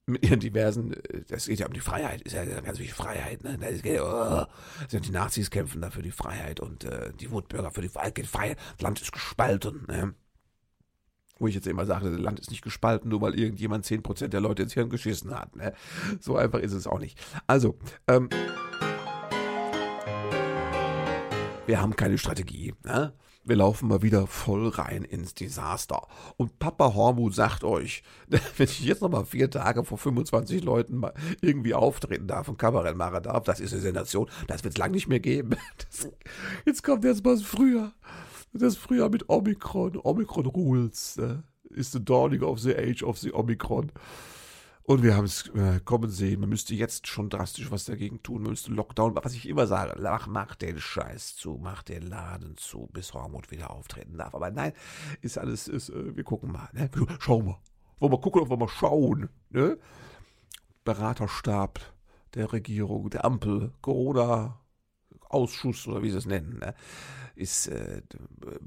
Mit 0.07 0.25
ihren 0.25 0.41
diversen, 0.41 0.93
äh, 0.93 1.23
das 1.29 1.47
geht 1.47 1.61
ja 1.61 1.67
um 1.67 1.73
die 1.73 1.81
Freiheit, 1.81 2.23
ist 2.23 2.35
ja 2.35 2.45
ganz 2.45 2.79
wichtig, 2.79 2.95
Freiheit, 2.95 3.43
ne? 3.43 3.59
Das 3.59 3.83
geht, 3.83 4.01
oh, 4.01 4.45
sind 4.89 5.07
die 5.07 5.13
Nazis 5.13 5.51
kämpfen 5.51 5.81
dafür 5.81 6.03
die 6.03 6.11
Freiheit 6.11 6.61
und 6.61 6.85
äh, 6.85 7.13
die 7.15 7.31
Wutbürger 7.31 7.71
für 7.71 7.83
die 7.83 7.89
Freiheit, 7.89 8.27
Freiheit. 8.27 8.59
Das 8.77 8.83
Land 8.83 9.01
ist 9.01 9.13
gespalten, 9.13 9.85
ne? 9.89 10.15
Wo 11.39 11.49
ich 11.49 11.55
jetzt 11.55 11.67
immer 11.67 11.85
sage, 11.85 12.11
das 12.11 12.21
Land 12.21 12.39
ist 12.39 12.51
nicht 12.51 12.63
gespalten, 12.63 13.11
nur 13.11 13.21
weil 13.21 13.39
irgendjemand 13.39 13.85
10% 13.85 14.29
der 14.29 14.41
Leute 14.41 14.63
ins 14.63 14.75
Hirn 14.75 14.89
geschissen 14.89 15.35
hat. 15.35 15.57
Ne? 15.57 15.75
So 16.21 16.37
einfach 16.37 16.61
ist 16.61 16.73
es 16.73 16.87
auch 16.87 17.01
nicht. 17.01 17.19
Also, 17.49 17.77
ähm, 18.07 18.29
wir 21.67 21.81
haben 21.81 21.97
keine 21.97 22.19
Strategie. 22.19 22.75
Ne? 22.85 23.13
Wir 23.47 23.57
laufen 23.57 23.89
mal 23.89 24.01
wieder 24.01 24.27
voll 24.27 24.69
rein 24.69 25.05
ins 25.05 25.35
Desaster. 25.35 26.07
Und 26.39 26.59
Papa 26.59 26.95
Hormut 26.95 27.35
sagt 27.35 27.63
euch, 27.63 28.03
wenn 28.29 28.67
ich 28.67 28.85
jetzt 28.85 29.03
nochmal 29.03 29.27
vier 29.27 29.51
Tage 29.51 29.85
vor 29.85 29.99
25 29.99 30.65
Leuten 30.65 30.97
mal 30.97 31.13
irgendwie 31.43 31.75
auftreten 31.75 32.27
darf 32.27 32.49
und 32.49 32.59
Kabarett 32.59 32.97
machen 32.97 33.23
darf, 33.23 33.45
das 33.45 33.61
ist 33.61 33.75
eine 33.75 33.83
Sensation. 33.83 34.31
Das 34.47 34.65
wird 34.65 34.75
es 34.75 34.79
lang 34.79 34.93
nicht 34.93 35.09
mehr 35.09 35.21
geben. 35.21 35.57
Das, 35.77 36.09
jetzt 36.65 36.83
kommt 36.83 37.05
jetzt 37.05 37.25
mal 37.25 37.35
das 37.35 37.43
Frühjahr. 37.43 37.93
Das 38.53 38.77
Frühjahr 38.77 39.11
mit 39.11 39.29
Omikron. 39.29 39.99
Omikron 40.03 40.47
Rules. 40.47 41.17
Ne? 41.17 41.43
Is 41.71 41.93
the 41.93 42.03
dawning 42.03 42.43
of 42.43 42.61
the 42.61 42.75
age 42.75 43.03
of 43.03 43.19
the 43.19 43.33
Omikron. 43.33 43.91
Und 44.87 45.03
wir 45.03 45.17
haben 45.17 45.25
es 45.25 45.49
äh, 45.55 45.81
kommen 45.83 46.11
sehen. 46.11 46.41
Man 46.41 46.51
müsste 46.51 46.75
jetzt 46.75 47.07
schon 47.07 47.31
drastisch 47.31 47.71
was 47.71 47.87
dagegen 47.87 48.23
tun. 48.23 48.43
Man 48.43 48.51
müsste 48.51 48.71
Lockdown, 48.71 49.17
was 49.17 49.33
ich 49.33 49.49
immer 49.49 49.67
sage, 49.67 49.99
mach, 49.99 50.27
mach 50.27 50.55
den 50.57 50.79
Scheiß 50.79 51.37
zu, 51.37 51.59
mach 51.61 51.83
den 51.83 52.03
Laden 52.03 52.59
zu, 52.59 52.91
bis 52.93 53.15
Hormut 53.15 53.51
wieder 53.51 53.71
auftreten 53.71 54.19
darf. 54.19 54.35
Aber 54.35 54.51
nein, 54.51 54.75
ist 55.23 55.39
alles, 55.39 55.69
ist, 55.69 55.89
äh, 55.89 56.15
wir 56.15 56.25
gucken 56.25 56.53
mal. 56.53 56.69
Ne? 56.75 56.91
Schauen 57.19 57.47
wir. 57.47 57.59
Wollen 57.99 58.13
wir 58.13 58.21
gucken, 58.21 58.43
ob 58.43 58.51
wir 58.51 58.69
schauen. 58.69 59.31
Ne? 59.49 59.79
Beraterstab 60.85 61.81
der 62.35 62.53
Regierung, 62.53 63.09
der 63.09 63.25
Ampel, 63.25 63.73
Corona, 63.81 64.61
Ausschuss 65.35 65.87
oder 65.87 66.03
wie 66.03 66.11
sie 66.11 66.19
es 66.19 66.27
nennen, 66.27 66.59
ne, 66.61 66.75
ist, 67.37 67.67
äh, 67.67 68.03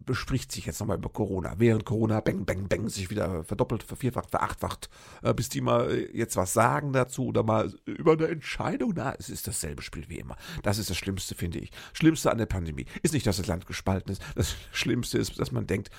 bespricht 0.06 0.52
sich 0.52 0.66
jetzt 0.66 0.80
nochmal 0.80 0.98
über 0.98 1.10
Corona. 1.10 1.56
Während 1.58 1.86
Corona 1.86 2.20
bang, 2.20 2.46
bang, 2.46 2.68
bang 2.68 2.90
sich 2.90 3.10
wieder 3.10 3.44
verdoppelt, 3.44 3.84
vervierfacht, 3.84 4.30
verachtfacht, 4.30 4.90
äh, 5.24 5.34
bis 5.34 5.50
die 5.50 5.62
mal 5.62 5.90
äh, 5.90 6.18
jetzt 6.18 6.36
was 6.36 6.54
sagen 6.54 6.92
dazu 6.92 7.28
oder 7.28 7.44
mal 7.44 7.74
über 7.86 8.14
eine 8.14 8.28
Entscheidung. 8.28 8.94
Na, 8.96 9.16
es 9.18 9.30
ist 9.30 9.48
dasselbe 9.48 9.82
Spiel 9.82 10.06
wie 10.10 10.20
immer. 10.20 10.36
Das 10.64 10.78
ist 10.78 10.90
das 10.90 10.98
Schlimmste, 10.98 11.36
finde 11.36 11.60
ich. 11.60 11.72
Schlimmste 11.94 12.32
an 12.32 12.38
der 12.38 12.46
Pandemie 12.46 12.86
ist 13.04 13.14
nicht, 13.14 13.26
dass 13.26 13.38
das 13.38 13.48
Land 13.48 13.68
gespalten 13.68 14.12
ist. 14.12 14.22
Das 14.36 14.56
Schlimmste 14.72 15.18
ist, 15.18 15.40
dass 15.40 15.52
man 15.52 15.66
denkt, 15.66 15.90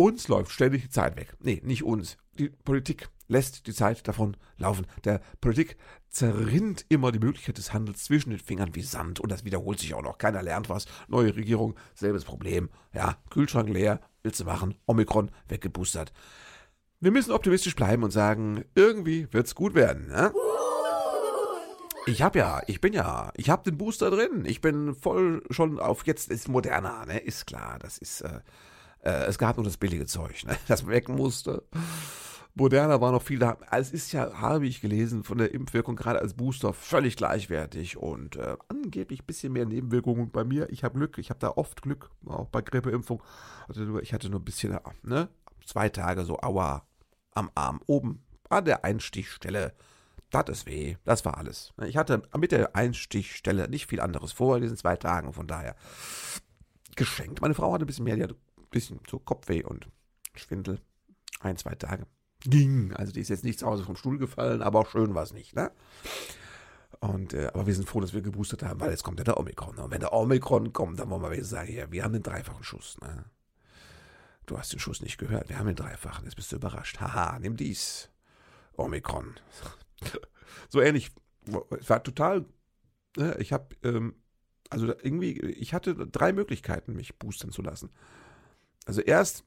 uns 0.00 0.28
läuft 0.28 0.50
ständig 0.50 0.82
die 0.82 0.90
Zeit 0.90 1.16
weg. 1.16 1.34
Nee, 1.40 1.60
nicht 1.64 1.84
uns. 1.84 2.16
Die 2.38 2.48
Politik 2.48 3.08
lässt 3.28 3.66
die 3.66 3.74
Zeit 3.74 4.08
davon 4.08 4.36
laufen. 4.56 4.86
Der 5.04 5.20
Politik 5.40 5.76
zerrinnt 6.08 6.86
immer 6.88 7.12
die 7.12 7.18
Möglichkeit 7.18 7.58
des 7.58 7.72
Handels 7.72 8.04
zwischen 8.04 8.30
den 8.30 8.38
Fingern 8.38 8.74
wie 8.74 8.82
Sand 8.82 9.20
und 9.20 9.30
das 9.30 9.44
wiederholt 9.44 9.78
sich 9.78 9.94
auch 9.94 10.02
noch. 10.02 10.18
Keiner 10.18 10.42
lernt 10.42 10.68
was. 10.68 10.86
Neue 11.08 11.36
Regierung, 11.36 11.76
selbes 11.94 12.24
Problem. 12.24 12.70
Ja, 12.92 13.18
Kühlschrank 13.30 13.68
leer, 13.68 14.00
willst 14.22 14.40
du 14.40 14.44
machen, 14.44 14.74
Omikron 14.86 15.30
weggeboostert. 15.48 16.12
Wir 16.98 17.10
müssen 17.10 17.32
optimistisch 17.32 17.76
bleiben 17.76 18.02
und 18.02 18.10
sagen, 18.10 18.64
irgendwie 18.74 19.32
wird's 19.32 19.54
gut 19.54 19.74
werden. 19.74 20.08
Ne? 20.08 20.32
Ich 22.06 22.22
hab 22.22 22.34
ja, 22.34 22.62
ich 22.66 22.80
bin 22.80 22.92
ja, 22.92 23.30
ich 23.36 23.50
hab 23.50 23.64
den 23.64 23.76
Booster 23.76 24.10
drin. 24.10 24.44
Ich 24.46 24.60
bin 24.60 24.94
voll 24.94 25.42
schon 25.50 25.78
auf 25.78 26.06
jetzt 26.06 26.30
ist 26.30 26.48
moderner, 26.48 27.06
ne? 27.06 27.18
Ist 27.18 27.46
klar, 27.46 27.78
das 27.78 27.98
ist 27.98 28.22
äh, 28.22 28.40
äh, 29.02 29.24
es 29.26 29.38
gab 29.38 29.56
nur 29.56 29.64
das 29.64 29.76
billige 29.76 30.06
Zeug, 30.06 30.44
ne, 30.44 30.56
das 30.68 30.86
weg 30.86 31.08
musste. 31.08 31.62
Moderna 32.54 33.00
war 33.00 33.12
noch 33.12 33.22
viel 33.22 33.38
da. 33.38 33.56
Es 33.70 33.92
ist 33.92 34.12
ja, 34.12 34.32
habe 34.40 34.66
ich 34.66 34.80
gelesen, 34.80 35.22
von 35.22 35.38
der 35.38 35.54
Impfwirkung 35.54 35.94
gerade 35.96 36.20
als 36.20 36.34
Booster 36.34 36.72
völlig 36.72 37.16
gleichwertig 37.16 37.96
und 37.96 38.36
äh, 38.36 38.56
angeblich 38.68 39.22
ein 39.22 39.26
bisschen 39.26 39.52
mehr 39.52 39.66
Nebenwirkungen 39.66 40.30
bei 40.30 40.44
mir. 40.44 40.68
Ich 40.70 40.82
habe 40.82 40.98
Glück, 40.98 41.18
ich 41.18 41.30
habe 41.30 41.38
da 41.38 41.50
oft 41.50 41.82
Glück, 41.82 42.10
auch 42.26 42.48
bei 42.48 42.60
Grippeimpfung. 42.60 43.22
Also 43.68 44.00
ich 44.00 44.12
hatte 44.12 44.28
nur 44.28 44.40
ein 44.40 44.44
bisschen, 44.44 44.76
ne, 45.02 45.28
zwei 45.64 45.88
Tage 45.88 46.24
so 46.24 46.38
Aua 46.40 46.84
am 47.34 47.50
Arm 47.54 47.80
oben 47.86 48.22
an 48.48 48.64
der 48.64 48.84
Einstichstelle. 48.84 49.72
Das 50.30 50.48
ist 50.48 50.66
weh, 50.66 50.96
das 51.04 51.24
war 51.24 51.38
alles. 51.38 51.72
Ich 51.86 51.96
hatte 51.96 52.22
mit 52.36 52.52
der 52.52 52.76
Einstichstelle 52.76 53.68
nicht 53.68 53.86
viel 53.86 54.00
anderes 54.00 54.32
vor 54.32 54.56
in 54.56 54.62
diesen 54.62 54.76
zwei 54.76 54.96
Tagen, 54.96 55.32
von 55.32 55.46
daher 55.46 55.76
geschenkt. 56.96 57.40
Meine 57.40 57.54
Frau 57.54 57.72
hatte 57.72 57.84
ein 57.84 57.86
bisschen 57.86 58.04
mehr, 58.04 58.16
die 58.16 58.22
hatte 58.24 58.36
bisschen 58.70 59.00
so 59.08 59.18
Kopfweh 59.18 59.64
und 59.64 59.88
Schwindel. 60.34 60.80
Ein, 61.40 61.56
zwei 61.56 61.74
Tage. 61.74 62.06
Ging. 62.40 62.92
Also 62.94 63.12
die 63.12 63.20
ist 63.20 63.28
jetzt 63.28 63.44
nicht 63.44 63.58
zu 63.58 63.66
Hause 63.66 63.84
vom 63.84 63.96
Stuhl 63.96 64.18
gefallen, 64.18 64.62
aber 64.62 64.80
auch 64.80 64.90
schön 64.90 65.14
war 65.14 65.22
es 65.22 65.32
nicht, 65.32 65.54
ne? 65.54 65.70
Und, 67.00 67.32
äh, 67.32 67.48
aber 67.48 67.66
wir 67.66 67.74
sind 67.74 67.88
froh, 67.88 68.00
dass 68.00 68.12
wir 68.12 68.20
geboostert 68.20 68.62
haben, 68.62 68.80
weil 68.80 68.90
jetzt 68.90 69.04
kommt 69.04 69.18
ja 69.18 69.24
der 69.24 69.38
Omikron. 69.38 69.78
Und 69.78 69.90
wenn 69.90 70.00
der 70.00 70.12
Omikron 70.12 70.72
kommt, 70.72 70.98
dann 71.00 71.08
wollen 71.08 71.22
wir 71.22 71.30
wieder 71.30 71.44
sagen, 71.44 71.72
ja, 71.72 71.90
wir 71.90 72.04
haben 72.04 72.12
den 72.12 72.22
dreifachen 72.22 72.62
Schuss. 72.62 72.98
Ne? 73.00 73.24
Du 74.46 74.58
hast 74.58 74.72
den 74.72 74.80
Schuss 74.80 75.00
nicht 75.00 75.16
gehört, 75.16 75.48
wir 75.48 75.58
haben 75.58 75.66
den 75.66 75.76
dreifachen, 75.76 76.24
jetzt 76.24 76.34
bist 76.34 76.52
du 76.52 76.56
überrascht. 76.56 77.00
Haha, 77.00 77.38
nimm 77.38 77.56
dies. 77.56 78.10
Omikron. 78.76 79.34
so 80.68 80.80
ähnlich. 80.80 81.10
Es 81.78 81.88
war 81.88 82.02
total, 82.02 82.44
ne? 83.16 83.36
ich 83.38 83.52
habe, 83.52 83.74
ähm, 83.82 84.14
also 84.68 84.88
irgendwie, 84.88 85.40
ich 85.40 85.72
hatte 85.72 85.94
drei 85.94 86.32
Möglichkeiten, 86.32 86.94
mich 86.94 87.18
boostern 87.18 87.50
zu 87.50 87.62
lassen. 87.62 87.90
Also 88.90 89.02
erst 89.02 89.44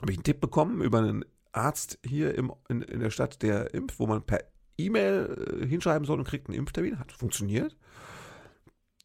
habe 0.00 0.10
ich 0.10 0.18
einen 0.18 0.24
Tipp 0.24 0.40
bekommen 0.40 0.80
über 0.80 0.98
einen 0.98 1.24
Arzt 1.52 2.00
hier 2.04 2.34
im, 2.34 2.52
in, 2.68 2.82
in 2.82 2.98
der 2.98 3.10
Stadt, 3.10 3.40
der 3.40 3.72
impft, 3.72 4.00
wo 4.00 4.08
man 4.08 4.26
per 4.26 4.40
E-Mail 4.76 5.60
äh, 5.62 5.66
hinschreiben 5.68 6.04
soll 6.04 6.18
und 6.18 6.26
kriegt 6.26 6.48
einen 6.48 6.58
Impftermin. 6.58 6.98
Hat 6.98 7.12
funktioniert. 7.12 7.76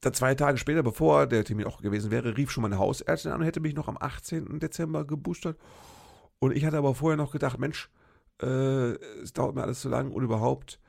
Dann 0.02 0.16
zwei 0.16 0.34
Tage 0.34 0.58
später, 0.58 0.82
bevor 0.82 1.28
der 1.28 1.44
Termin 1.44 1.68
auch 1.68 1.84
gewesen 1.84 2.10
wäre, 2.10 2.36
rief 2.36 2.50
schon 2.50 2.64
meine 2.64 2.80
Hausärztin 2.80 3.32
an 3.32 3.42
und 3.42 3.46
hätte 3.46 3.60
mich 3.60 3.76
noch 3.76 3.88
am 3.88 3.98
18. 4.00 4.60
Dezember 4.60 5.06
geboostert. 5.06 5.60
Und 6.40 6.58
ich 6.58 6.66
hatte 6.66 6.80
aber 6.80 6.96
vorher 6.96 7.18
noch 7.18 7.32
gedacht, 7.32 7.60
Mensch, 7.60 7.92
äh, 8.42 8.94
es 9.22 9.34
dauert 9.34 9.54
mir 9.54 9.62
alles 9.62 9.82
zu 9.82 9.90
lang 9.90 10.10
und 10.10 10.24
überhaupt, 10.24 10.80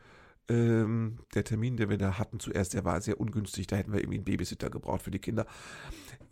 ähm, 0.48 1.18
der 1.34 1.44
Termin, 1.44 1.76
den 1.76 1.90
wir 1.90 1.98
da 1.98 2.18
hatten 2.18 2.40
zuerst, 2.40 2.72
der 2.72 2.86
war 2.86 2.98
sehr 3.02 3.20
ungünstig. 3.20 3.66
Da 3.66 3.76
hätten 3.76 3.92
wir 3.92 4.00
irgendwie 4.00 4.16
einen 4.16 4.24
Babysitter 4.24 4.70
gebraucht 4.70 5.02
für 5.02 5.10
die 5.10 5.18
Kinder. 5.18 5.44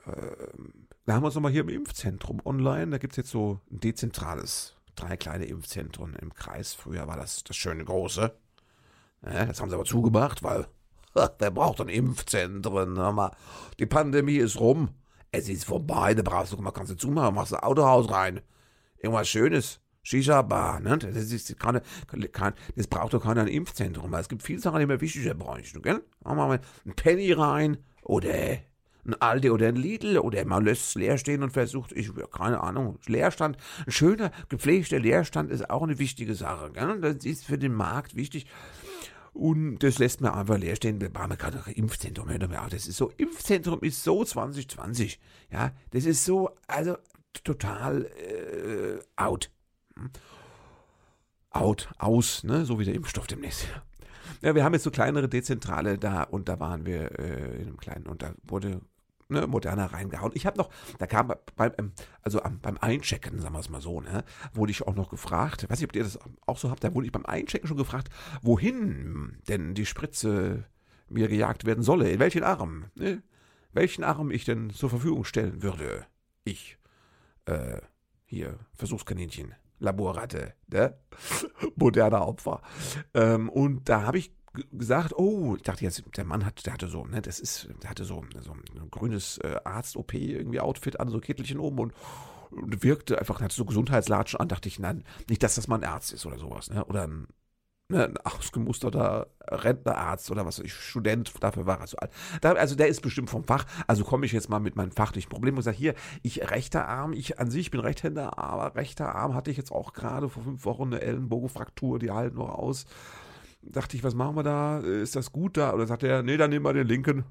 Ähm, 0.06 0.86
da 1.07 1.15
haben 1.15 1.23
wir 1.23 1.27
uns 1.27 1.35
nochmal 1.37 1.53
hier 1.53 1.63
im 1.63 1.69
Impfzentrum 1.69 2.41
online. 2.45 2.91
Da 2.91 2.99
gibt 2.99 3.13
es 3.13 3.17
jetzt 3.17 3.31
so 3.31 3.61
ein 3.71 3.81
dezentrales 3.81 4.75
drei 4.97 5.17
kleine 5.17 5.45
Impfzentren 5.45 6.15
im 6.17 6.35
Kreis. 6.35 6.75
Früher 6.75 7.07
war 7.07 7.17
das 7.17 7.45
das 7.45 7.57
schöne 7.57 7.85
große. 7.85 8.37
Das 9.23 9.61
haben 9.61 9.71
sie 9.71 9.75
aber 9.75 9.85
zugemacht, 9.85 10.43
weil 10.43 10.67
wer 11.15 11.51
braucht 11.51 11.79
denn 11.79 11.89
Impfzentren? 11.89 12.99
Die 13.79 13.87
Pandemie 13.87 14.37
ist 14.37 14.59
rum. 14.59 14.91
Es 15.33 15.49
ist 15.49 15.65
vorbei, 15.65 16.15
da 16.15 16.23
brauchst 16.23 16.53
du, 16.53 16.57
kannst 16.57 16.93
du 16.93 16.97
zumachen, 16.97 17.35
machst 17.35 17.53
du 17.53 17.63
Autohaus 17.63 18.11
rein. 18.11 18.41
Irgendwas 18.99 19.29
Schönes. 19.29 19.81
Shisha-Bar, 20.03 20.79
ne? 20.81 20.99
Das, 20.99 21.17
ist 21.17 21.59
keine, 21.59 21.83
kein, 22.31 22.55
das 22.77 22.87
braucht 22.87 23.13
doch 23.13 23.23
keiner 23.23 23.41
ein 23.41 23.49
Impfzentrum, 23.49 24.15
es 24.15 24.29
gibt 24.29 24.45
viele 24.45 24.61
Sachen, 24.61 24.79
die 24.79 24.89
wir 24.89 25.01
wichtiger 25.01 25.35
bräuchten, 25.35 25.83
gell? 25.83 26.05
Machen 26.23 26.37
wir 26.37 26.47
mal 26.47 26.61
ein 26.85 26.95
Penny 26.95 27.33
rein 27.33 27.79
oder 28.03 28.59
ein 29.07 29.15
Aldi 29.21 29.51
oder 29.51 29.69
ein 29.69 29.77
Lidl 29.77 30.19
oder 30.19 30.45
man 30.45 30.65
lässt 30.65 30.89
es 30.89 30.95
leer 30.95 31.19
stehen 31.19 31.43
und 31.43 31.51
versucht, 31.51 31.93
ich 31.93 32.11
keine 32.33 32.61
Ahnung, 32.61 32.99
Leerstand, 33.07 33.57
ein 33.87 33.93
schöner, 33.93 34.31
gepflegter 34.49 34.99
Leerstand 34.99 35.51
ist 35.51 35.71
auch 35.71 35.83
eine 35.83 35.99
wichtige 35.99 36.35
Sache. 36.35 36.71
Gell? 36.73 37.01
Das 37.01 37.25
ist 37.25 37.45
für 37.45 37.59
den 37.59 37.75
Markt 37.75 38.17
wichtig. 38.17 38.47
Und 39.33 39.81
das 39.81 39.99
lässt 39.99 40.23
man 40.23 40.33
einfach 40.33 40.57
leer 40.57 40.77
stehen. 40.77 41.01
Wir 41.01 41.11
brauchen 41.11 41.37
gerade 41.37 41.63
ein 41.67 41.75
Impfzentrum. 41.75 42.29
Das 42.71 42.87
ist 42.89 42.97
so, 42.97 43.13
Impfzentrum 43.19 43.81
ist 43.83 44.03
so 44.03 44.25
2020. 44.25 45.21
Ja, 45.53 45.73
das 45.91 46.07
ist 46.07 46.25
so, 46.25 46.51
also 46.67 46.97
total 47.45 48.07
äh, 48.07 48.99
out. 49.17 49.51
Hm? 49.97 50.11
Out, 51.51 51.91
aus, 51.99 52.45
ne? 52.45 52.65
so 52.65 52.79
wie 52.79 52.85
der 52.85 52.95
Impfstoff 52.95 53.27
demnächst. 53.27 53.67
Ja, 54.43 54.55
wir 54.55 54.65
haben 54.65 54.75
jetzt 54.75 54.85
so 54.85 54.91
kleinere 54.91 55.29
Dezentrale 55.29 55.99
da 55.99 56.23
und 56.23 56.49
da 56.49 56.61
waren 56.61 56.85
wir 56.85 57.19
äh, 57.19 57.57
in 57.57 57.69
einem 57.69 57.77
kleinen 57.77 58.07
und 58.07 58.23
da 58.23 58.35
wurde 58.43 58.81
ne, 59.28 59.47
moderner 59.47 59.92
reingehauen. 59.92 60.33
Ich 60.35 60.47
habe 60.47 60.59
noch, 60.59 60.71
da 60.99 61.06
kam 61.06 61.33
beim, 61.56 61.73
ähm, 61.78 61.92
also 62.23 62.40
beim 62.62 62.78
Einchecken, 62.78 63.40
sagen 63.40 63.54
wir 63.54 63.61
es 63.61 63.71
mal 63.71 63.80
so, 63.80 64.00
ne, 64.00 64.25
wurde 64.52 64.73
ich 64.73 64.87
auch 64.87 64.95
noch 64.95 65.11
gefragt, 65.11 65.68
weiß 65.68 65.80
nicht, 65.80 65.90
ob 65.90 65.97
ihr 65.97 66.04
das 66.04 66.18
auch 66.47 66.59
so 66.59 66.71
habt, 66.71 66.85
da 66.85 66.95
wurde 66.95 67.06
ich 67.06 67.12
beim 67.12 67.26
Einchecken 67.26 67.68
schon 67.68 67.76
gefragt, 67.76 68.09
wohin 68.42 69.38
denn 69.49 69.75
die 69.75 69.87
Spritze 69.87 70.64
mir 71.09 71.28
gejagt 71.28 71.64
werden 71.64 71.83
solle, 71.83 72.11
in 72.11 72.18
welchen 72.18 72.42
Arm, 72.42 72.87
ne? 72.95 73.23
welchen 73.73 74.04
Arm 74.04 74.30
ich 74.30 74.45
denn 74.45 74.71
zur 74.71 74.90
Verfügung 74.90 75.25
stellen 75.25 75.62
würde. 75.62 76.06
Ich, 76.45 76.78
äh, 77.45 77.80
hier, 78.25 78.59
Versuchskaninchen. 78.75 79.54
Laborratte, 79.78 80.54
ne? 80.68 80.99
moderner 81.76 82.26
Opfer. 82.26 82.62
Ähm, 83.14 83.49
und 83.50 83.88
da 83.88 84.02
habe 84.02 84.18
ich 84.18 84.33
gesagt, 84.73 85.13
oh, 85.17 85.57
ich 85.57 85.63
dachte 85.63 85.85
jetzt, 85.85 86.03
der 86.17 86.25
Mann 86.25 86.45
hat, 86.45 86.67
der 86.67 86.73
hatte 86.73 86.89
so, 86.89 87.05
ne, 87.05 87.23
das 87.23 87.41
ist, 87.41 87.69
der 87.83 87.91
hatte 87.91 88.05
so, 88.05 88.25
so 88.43 88.53
ein 88.53 88.91
grünes 88.91 89.39
äh, 89.39 89.57
Arzt-OP 89.65 90.15
irgendwie 90.15 90.61
Outfit 90.61 91.01
an, 91.01 91.09
so 91.09 91.21
Kittelchen 91.21 91.59
oben 91.59 91.79
und, 91.79 91.95
und 92.51 92.83
wirkte 92.83 93.19
einfach, 93.19 93.41
hatte 93.41 93.55
so 93.55 93.65
Gesundheitslatschen 93.65 94.41
an, 94.41 94.49
dachte 94.49 94.69
ich, 94.69 94.79
nein, 94.79 95.05
nicht, 95.29 95.43
dass 95.43 95.57
das 95.57 95.69
mal 95.69 95.77
ein 95.77 95.85
Arzt 95.85 96.13
ist 96.13 96.27
oder 96.27 96.39
sowas, 96.39 96.71
ne, 96.71 96.85
oder 96.85 97.07
ein, 97.07 97.27
ne, 97.89 98.05
ein 98.05 98.17
ausgemusterter 98.19 99.29
Rentnerarzt 99.49 100.31
oder 100.31 100.47
was, 100.47 100.59
ich, 100.59 100.75
Student, 100.75 101.33
dafür 101.41 101.67
war 101.67 101.81
er 101.81 101.87
so 101.87 101.97
alt. 101.99 102.11
Da, 102.41 102.53
also 102.53 102.75
der 102.75 102.89
ist 102.89 103.03
bestimmt 103.03 103.31
vom 103.31 103.45
Fach, 103.45 103.65
also 103.87 104.05
komme 104.05 104.27
ich 104.27 104.33
jetzt 104.33 104.49
mal 104.49 104.61
mit 104.61 104.77
meinen 104.77 104.93
fachlichen 104.93 105.29
Problemen 105.29 105.59
und 105.59 105.63
sage, 105.63 105.77
hier, 105.77 105.95
ich 106.23 106.51
rechter 106.51 106.89
Arm, 106.89 107.13
ich 107.13 107.39
an 107.39 107.51
sich 107.51 107.71
bin 107.71 107.81
Rechtshänder, 107.81 108.39
aber 108.39 108.75
rechter 108.75 109.15
Arm 109.15 109.35
hatte 109.35 109.51
ich 109.51 109.57
jetzt 109.57 109.73
auch 109.73 109.93
gerade 109.93 110.29
vor 110.29 110.43
fünf 110.43 110.65
Wochen 110.65 110.87
eine 110.87 111.01
Ellenbogenfraktur, 111.01 111.99
die 111.99 112.11
halten 112.11 112.37
noch 112.37 112.51
aus 112.51 112.87
dachte 113.70 113.96
ich, 113.96 114.04
was 114.04 114.14
machen 114.14 114.37
wir 114.37 114.42
da? 114.42 114.78
Ist 114.78 115.16
das 115.16 115.32
gut 115.32 115.56
da? 115.56 115.73
Oder 115.73 115.87
sagt 115.87 116.02
er, 116.02 116.23
nee, 116.23 116.37
dann 116.37 116.50
nehmen 116.50 116.64
wir 116.64 116.73
den 116.73 116.87
linken. 116.87 117.25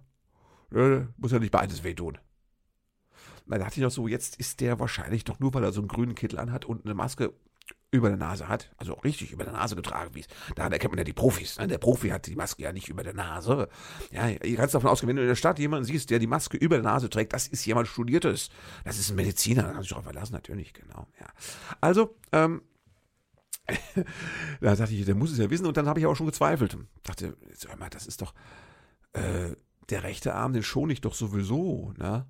muss 1.18 1.32
ja 1.32 1.40
nicht 1.40 1.52
beides 1.52 1.84
wehtun. 1.84 2.18
Dann 3.48 3.60
dachte 3.60 3.76
ich 3.80 3.84
noch 3.84 3.92
so, 3.92 4.08
jetzt 4.08 4.38
ist 4.38 4.60
der 4.62 4.80
wahrscheinlich 4.80 5.24
doch 5.24 5.40
nur, 5.40 5.54
weil 5.54 5.64
er 5.64 5.72
so 5.72 5.82
einen 5.82 5.88
grünen 5.88 6.16
Kittel 6.16 6.40
anhat 6.40 6.66
und 6.66 6.86
eine 6.86 6.96
Maske 6.96 7.34
über 7.92 8.10
der 8.10 8.18
Nase 8.18 8.48
hat, 8.50 8.72
also 8.78 8.94
richtig 8.94 9.32
über 9.32 9.44
der 9.44 9.54
Nase 9.54 9.76
getragen, 9.76 10.14
wie 10.14 10.22
es. 10.22 10.28
Da 10.56 10.68
erkennt 10.68 10.92
man 10.92 10.98
ja 10.98 11.04
die 11.04 11.14
Profis. 11.14 11.58
Ne? 11.58 11.68
Der 11.68 11.78
Profi 11.78 12.10
hat 12.10 12.28
die 12.28 12.36
Maske 12.36 12.64
ja 12.64 12.74
nicht 12.74 12.90
über 12.90 13.04
der 13.04 13.14
Nase. 13.14 13.70
Ja, 14.12 14.28
ihr 14.28 14.56
kannst 14.58 14.76
davon 14.76 14.90
ausgehen, 14.90 15.10
wenn 15.10 15.16
du 15.16 15.22
in 15.22 15.28
der 15.28 15.36
Stadt 15.36 15.60
jemanden 15.60 15.86
siehst, 15.86 16.10
der 16.10 16.20
die 16.20 16.28
Maske 16.28 16.58
über 16.58 16.76
der 16.76 16.84
Nase 16.84 17.10
trägt, 17.10 17.34
das 17.34 17.48
ist 17.48 17.66
jemand 17.66 17.88
Studiertes. 17.88 18.50
Das 18.84 19.00
ist 19.00 19.10
ein 19.10 19.16
Mediziner, 19.16 19.64
da 19.64 19.68
kannst 19.70 19.78
du 19.78 19.82
dich 19.84 19.90
darauf 19.90 20.04
verlassen, 20.04 20.34
natürlich, 20.34 20.74
genau. 20.74 21.08
Ja. 21.20 21.28
Also, 21.80 22.16
ähm, 22.32 22.62
da 24.62 24.76
dachte 24.76 24.94
ich, 24.94 25.06
der 25.06 25.16
muss 25.16 25.32
es 25.32 25.38
ja 25.38 25.50
wissen. 25.50 25.66
Und 25.66 25.78
dann 25.78 25.88
habe 25.88 26.00
ich 26.00 26.06
auch 26.06 26.16
schon 26.16 26.28
gezweifelt. 26.28 26.78
Dachte, 27.04 27.36
hör 27.68 27.78
mal, 27.78 27.90
das 27.90 28.08
ist 28.08 28.22
doch, 28.22 28.34
äh, 29.14 29.56
der 29.90 30.04
rechte 30.04 30.34
Arm, 30.34 30.54
den 30.54 30.64
schone 30.64 30.94
ich 30.94 31.02
doch 31.02 31.14
sowieso, 31.14 31.94
ne? 31.98 32.26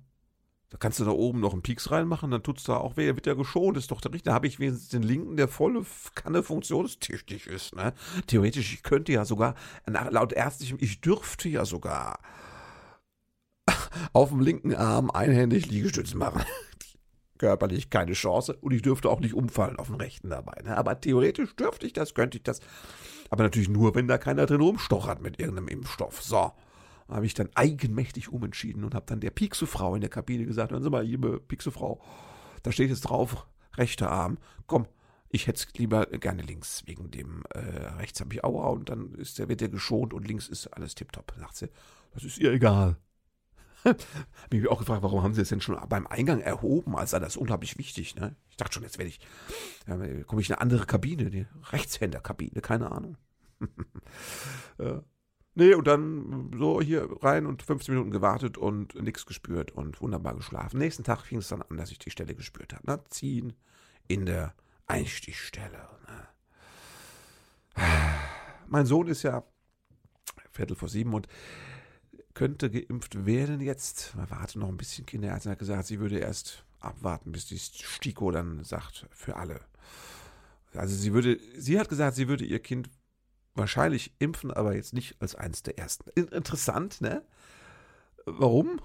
Da 0.68 0.78
kannst 0.78 0.98
du 0.98 1.04
da 1.04 1.12
oben 1.12 1.38
noch 1.38 1.52
einen 1.52 1.62
Pieks 1.62 1.92
reinmachen, 1.92 2.32
dann 2.32 2.42
tut's 2.42 2.64
da 2.64 2.76
auch 2.76 2.96
weh, 2.96 3.06
wird 3.06 3.26
ja 3.26 3.34
geschont, 3.34 3.76
ist 3.76 3.92
doch 3.92 4.00
der 4.00 4.12
richtige. 4.12 4.30
Da 4.30 4.34
habe 4.34 4.48
ich 4.48 4.58
wenigstens 4.58 4.88
den 4.88 5.04
linken, 5.04 5.36
der 5.36 5.46
volle 5.46 5.86
Kanne 6.16 6.42
funktionstüchtig 6.42 7.46
ist, 7.46 7.76
ne? 7.76 7.94
Theoretisch, 8.26 8.74
ich 8.74 8.82
könnte 8.82 9.12
ja 9.12 9.24
sogar, 9.24 9.54
laut 9.86 10.32
ärztlichem, 10.32 10.78
ich 10.80 11.00
dürfte 11.00 11.48
ja 11.48 11.64
sogar 11.64 12.18
auf 14.12 14.30
dem 14.30 14.40
linken 14.40 14.74
Arm 14.74 15.10
einhändig 15.10 15.66
Liegestützen 15.70 16.18
machen 16.18 16.42
körperlich 17.38 17.90
keine 17.90 18.12
Chance 18.12 18.56
und 18.60 18.72
ich 18.72 18.82
dürfte 18.82 19.08
auch 19.08 19.20
nicht 19.20 19.34
umfallen 19.34 19.76
auf 19.76 19.88
den 19.88 19.96
Rechten 19.96 20.30
dabei. 20.30 20.62
Ne? 20.62 20.76
Aber 20.76 21.00
theoretisch 21.00 21.54
dürfte 21.56 21.86
ich 21.86 21.92
das, 21.92 22.14
könnte 22.14 22.38
ich 22.38 22.44
das. 22.44 22.60
Aber 23.30 23.42
natürlich 23.42 23.68
nur, 23.68 23.94
wenn 23.94 24.08
da 24.08 24.18
keiner 24.18 24.46
drin 24.46 24.60
rumstochert 24.60 25.20
mit 25.20 25.38
irgendeinem 25.38 25.68
Impfstoff. 25.68 26.22
So. 26.22 26.52
Habe 27.08 27.26
ich 27.26 27.34
dann 27.34 27.48
eigenmächtig 27.54 28.32
umentschieden 28.32 28.82
und 28.82 28.94
habe 28.94 29.06
dann 29.06 29.20
der 29.20 29.30
Pixu-Frau 29.30 29.94
in 29.94 30.00
der 30.00 30.10
Kabine 30.10 30.44
gesagt: 30.44 30.72
Hören 30.72 30.82
Sie 30.82 30.90
mal, 30.90 31.04
liebe 31.04 31.38
Pixu-Frau, 31.38 32.00
da 32.64 32.72
steht 32.72 32.90
jetzt 32.90 33.02
drauf, 33.02 33.46
rechter 33.76 34.10
Arm. 34.10 34.38
Komm, 34.66 34.86
ich 35.28 35.46
hätte 35.46 35.66
es 35.68 35.78
lieber 35.78 36.06
gerne 36.06 36.42
links, 36.42 36.82
wegen 36.86 37.10
dem 37.10 37.44
äh, 37.50 37.58
rechts 37.98 38.20
habe 38.20 38.34
ich 38.34 38.42
Aua 38.42 38.68
und 38.70 38.88
dann 38.88 39.14
ist 39.14 39.38
der, 39.38 39.48
wird 39.48 39.60
der 39.60 39.68
geschont 39.68 40.14
und 40.14 40.26
links 40.26 40.48
ist 40.48 40.66
alles 40.68 40.94
tipptopp. 40.94 41.32
Sagt 41.38 41.56
sie, 41.56 41.68
das 42.14 42.24
ist 42.24 42.38
ihr 42.38 42.52
egal. 42.52 42.96
Mich 44.50 44.62
habe 44.62 44.70
auch 44.70 44.78
gefragt, 44.78 45.02
warum 45.02 45.22
haben 45.22 45.34
sie 45.34 45.42
es 45.42 45.48
denn 45.48 45.60
schon 45.60 45.78
beim 45.88 46.06
Eingang 46.06 46.40
erhoben, 46.40 46.96
als 46.96 47.10
sei 47.10 47.18
das 47.18 47.36
unglaublich 47.36 47.78
wichtig. 47.78 48.16
Ne? 48.16 48.36
Ich 48.50 48.56
dachte 48.56 48.74
schon, 48.74 48.82
jetzt 48.82 48.98
werde 48.98 49.08
ich, 49.08 49.20
äh, 49.86 50.24
komme 50.24 50.40
ich 50.40 50.48
in 50.48 50.54
eine 50.54 50.62
andere 50.62 50.86
Kabine, 50.86 51.30
die 51.30 51.46
Rechtshänderkabine, 51.70 52.60
keine 52.60 52.90
Ahnung. 52.90 53.16
ja. 54.78 55.02
Nee, 55.58 55.72
und 55.72 55.86
dann 55.86 56.50
so 56.58 56.82
hier 56.82 57.08
rein 57.22 57.46
und 57.46 57.62
15 57.62 57.94
Minuten 57.94 58.10
gewartet 58.10 58.58
und 58.58 58.94
nichts 59.02 59.24
gespürt 59.24 59.70
und 59.70 60.02
wunderbar 60.02 60.34
geschlafen. 60.34 60.78
Nächsten 60.78 61.02
Tag 61.02 61.22
fing 61.22 61.38
es 61.38 61.48
dann 61.48 61.62
an, 61.62 61.78
dass 61.78 61.90
ich 61.90 61.98
die 61.98 62.10
Stelle 62.10 62.34
gespürt 62.34 62.74
habe. 62.74 62.86
Ne? 62.86 63.00
Ziehen 63.08 63.54
in 64.06 64.26
der 64.26 64.54
Einstichstelle. 64.86 65.88
Ne? 67.76 67.82
Mein 68.68 68.84
Sohn 68.84 69.08
ist 69.08 69.22
ja 69.22 69.44
Viertel 70.52 70.76
vor 70.76 70.90
sieben 70.90 71.14
und 71.14 71.26
könnte 72.36 72.70
geimpft 72.70 73.24
werden 73.24 73.62
jetzt. 73.62 74.14
Man 74.14 74.30
wartet 74.30 74.56
noch 74.56 74.68
ein 74.68 74.76
bisschen. 74.76 75.06
Kinderärztin 75.06 75.52
hat 75.52 75.58
gesagt, 75.58 75.86
sie 75.86 76.00
würde 76.00 76.18
erst 76.18 76.64
abwarten, 76.80 77.32
bis 77.32 77.46
die 77.46 77.58
STIKO 77.58 78.30
dann 78.30 78.62
sagt, 78.62 79.06
für 79.10 79.36
alle. 79.36 79.62
Also 80.74 80.94
sie 80.94 81.14
würde, 81.14 81.40
sie 81.56 81.80
hat 81.80 81.88
gesagt, 81.88 82.14
sie 82.14 82.28
würde 82.28 82.44
ihr 82.44 82.58
Kind 82.58 82.90
wahrscheinlich 83.54 84.12
impfen, 84.18 84.50
aber 84.50 84.74
jetzt 84.74 84.92
nicht 84.92 85.16
als 85.18 85.34
eines 85.34 85.62
der 85.62 85.78
ersten. 85.78 86.10
Interessant, 86.10 87.00
ne? 87.00 87.22
Warum? 88.26 88.80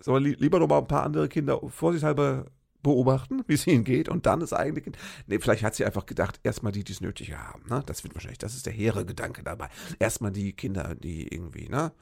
Soll 0.00 0.22
lieber 0.22 0.58
noch 0.58 0.68
mal 0.68 0.78
ein 0.78 0.88
paar 0.88 1.02
andere 1.02 1.28
Kinder 1.28 1.60
vorsichtshalber 1.68 2.46
beobachten, 2.82 3.42
wie 3.46 3.54
es 3.54 3.66
ihnen 3.66 3.84
geht 3.84 4.08
und 4.08 4.24
dann 4.24 4.40
das 4.40 4.54
eigene 4.54 4.80
Kind. 4.80 4.96
Nee, 5.26 5.38
vielleicht 5.38 5.64
hat 5.64 5.74
sie 5.74 5.84
einfach 5.84 6.06
gedacht, 6.06 6.40
erstmal 6.42 6.72
die, 6.72 6.82
die 6.82 6.92
es 6.92 7.02
nötig 7.02 7.34
haben. 7.34 7.68
Ne? 7.68 7.82
Das 7.84 8.04
wird 8.04 8.14
wahrscheinlich, 8.14 8.38
das 8.38 8.54
ist 8.54 8.64
der 8.64 8.72
hehre 8.72 9.04
Gedanke 9.04 9.42
dabei. 9.42 9.68
Erstmal 9.98 10.32
die 10.32 10.54
Kinder, 10.54 10.94
die 10.94 11.28
irgendwie, 11.28 11.68
ne? 11.68 11.92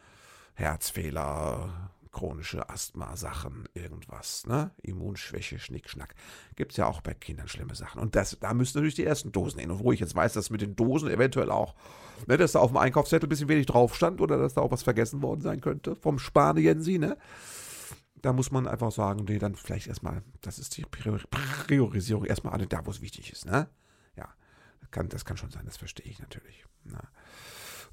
Herzfehler, 0.54 1.92
chronische 2.12 2.68
Asthma-Sachen, 2.68 3.68
irgendwas, 3.72 4.46
ne? 4.46 4.70
Immunschwäche, 4.82 5.58
Schnickschnack. 5.58 6.14
Gibt 6.56 6.72
es 6.72 6.76
ja 6.76 6.86
auch 6.86 7.00
bei 7.00 7.14
Kindern 7.14 7.48
schlimme 7.48 7.74
Sachen. 7.74 8.00
Und 8.00 8.14
das, 8.14 8.36
da 8.38 8.52
müssen 8.52 8.76
natürlich 8.76 8.94
die 8.94 9.04
ersten 9.04 9.32
Dosen 9.32 9.60
hin. 9.60 9.70
Und 9.70 9.82
wo 9.82 9.92
ich 9.92 10.00
jetzt 10.00 10.14
weiß, 10.14 10.34
dass 10.34 10.50
mit 10.50 10.60
den 10.60 10.76
Dosen 10.76 11.08
eventuell 11.10 11.50
auch, 11.50 11.74
ne, 12.26 12.36
dass 12.36 12.52
da 12.52 12.60
auf 12.60 12.70
dem 12.70 12.76
Einkaufszettel 12.76 13.26
ein 13.26 13.30
bisschen 13.30 13.48
wenig 13.48 13.66
drauf 13.66 13.96
stand 13.96 14.20
oder 14.20 14.36
dass 14.36 14.54
da 14.54 14.60
auch 14.60 14.70
was 14.70 14.82
vergessen 14.82 15.22
worden 15.22 15.40
sein 15.40 15.62
könnte 15.62 15.96
vom 15.96 16.18
Spaniensi, 16.18 16.98
ne? 16.98 17.16
Da 18.16 18.32
muss 18.32 18.52
man 18.52 18.68
einfach 18.68 18.92
sagen, 18.92 19.24
nee, 19.26 19.38
dann 19.38 19.56
vielleicht 19.56 19.88
erstmal, 19.88 20.22
das 20.42 20.60
ist 20.60 20.76
die 20.76 20.84
Priorisierung, 20.84 22.24
erstmal 22.24 22.52
alle 22.52 22.68
da, 22.68 22.86
wo 22.86 22.90
es 22.90 23.00
wichtig 23.00 23.32
ist, 23.32 23.46
ne? 23.46 23.68
Ja, 24.16 24.28
kann, 24.90 25.08
das 25.08 25.24
kann 25.24 25.38
schon 25.38 25.50
sein, 25.50 25.64
das 25.64 25.78
verstehe 25.78 26.06
ich 26.06 26.20
natürlich. 26.20 26.64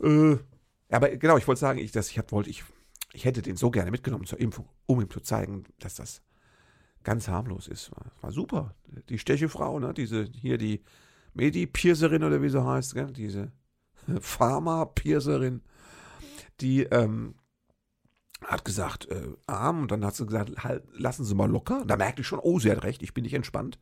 Äh, 0.02 0.38
aber 0.90 1.10
genau, 1.18 1.38
ich 1.38 1.48
wollte 1.48 1.62
sagen, 1.62 1.80
ich, 1.80 1.92
dass 1.92 2.10
ich 2.10 2.20
wollte, 2.32 2.50
ich 2.50 2.64
ich 3.14 3.26
hätte 3.26 3.42
den 3.42 3.56
so 3.56 3.72
gerne 3.72 3.92
mitgenommen 3.92 4.26
zur 4.26 4.40
Impfung, 4.40 4.70
um 4.86 5.02
ihm 5.02 5.10
zu 5.10 5.20
zeigen, 5.20 5.64
dass 5.80 5.96
das 5.96 6.22
ganz 7.04 7.28
harmlos 7.28 7.68
ist. 7.68 7.92
War, 7.92 8.12
war 8.22 8.32
super. 8.32 8.76
Die 9.10 9.18
Stechefrau, 9.18 9.80
ne, 9.80 9.94
diese, 9.94 10.24
hier 10.24 10.58
die 10.58 10.84
Medi-Piercerin 11.34 12.24
oder 12.24 12.42
wie 12.42 12.50
sie 12.50 12.64
heißt, 12.64 12.94
gell? 12.94 13.12
diese 13.12 13.52
Pharma-Piercerin, 14.20 15.62
die 16.62 16.84
ähm, 16.84 17.36
hat 18.46 18.64
gesagt, 18.64 19.10
äh, 19.10 19.34
Arm, 19.48 19.82
und 19.82 19.92
dann 19.92 20.06
hat 20.06 20.16
sie 20.16 20.26
gesagt, 20.26 20.64
halt, 20.64 20.84
lassen 20.94 21.26
Sie 21.26 21.36
mal 21.36 21.50
locker. 21.50 21.84
Da 21.86 21.98
merkte 21.98 22.22
ich 22.22 22.28
schon, 22.28 22.40
oh, 22.40 22.60
sie 22.60 22.72
hat 22.72 22.84
recht, 22.84 23.04
ich 23.04 23.14
bin 23.14 23.24
nicht 23.24 23.34
entspannt. 23.34 23.80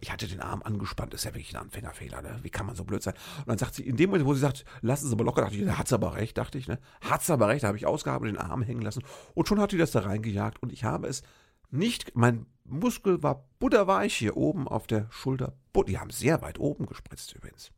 Ich 0.00 0.12
hatte 0.12 0.26
den 0.26 0.40
Arm 0.40 0.62
angespannt, 0.62 1.14
ist 1.14 1.24
ja 1.24 1.30
wirklich 1.30 1.54
ein 1.54 1.62
Anfängerfehler, 1.62 2.20
ne? 2.20 2.38
Wie 2.42 2.50
kann 2.50 2.66
man 2.66 2.74
so 2.74 2.84
blöd 2.84 3.02
sein? 3.02 3.14
Und 3.38 3.48
dann 3.48 3.58
sagt 3.58 3.74
sie, 3.74 3.86
in 3.86 3.96
dem 3.96 4.10
Moment, 4.10 4.26
wo 4.26 4.34
sie 4.34 4.40
sagt, 4.40 4.64
lassen 4.80 5.08
Sie 5.08 5.16
mal 5.16 5.24
locker, 5.24 5.42
dachte 5.42 5.56
ich, 5.56 5.64
da 5.64 5.78
hat 5.78 5.88
sie 5.88 5.94
aber 5.94 6.14
recht, 6.14 6.36
dachte 6.38 6.58
ich, 6.58 6.66
ne? 6.66 6.78
Hat 7.00 7.22
sie 7.22 7.32
aber 7.32 7.48
recht, 7.48 7.62
da 7.62 7.68
habe 7.68 7.78
ich 7.78 7.86
ausgehabt 7.86 8.24
den 8.24 8.36
Arm 8.36 8.62
hängen 8.62 8.82
lassen. 8.82 9.02
Und 9.34 9.48
schon 9.48 9.60
hat 9.60 9.72
die 9.72 9.78
das 9.78 9.92
da 9.92 10.00
reingejagt 10.00 10.62
und 10.62 10.72
ich 10.72 10.84
habe 10.84 11.06
es 11.06 11.22
nicht, 11.70 12.16
mein 12.16 12.46
Muskel 12.64 13.22
war 13.22 13.44
butterweich 13.58 14.14
hier 14.14 14.36
oben 14.36 14.66
auf 14.66 14.86
der 14.86 15.06
Schulter. 15.10 15.54
Die 15.86 15.98
haben 15.98 16.10
sehr 16.10 16.42
weit 16.42 16.58
oben 16.58 16.86
gespritzt 16.86 17.34
übrigens 17.34 17.70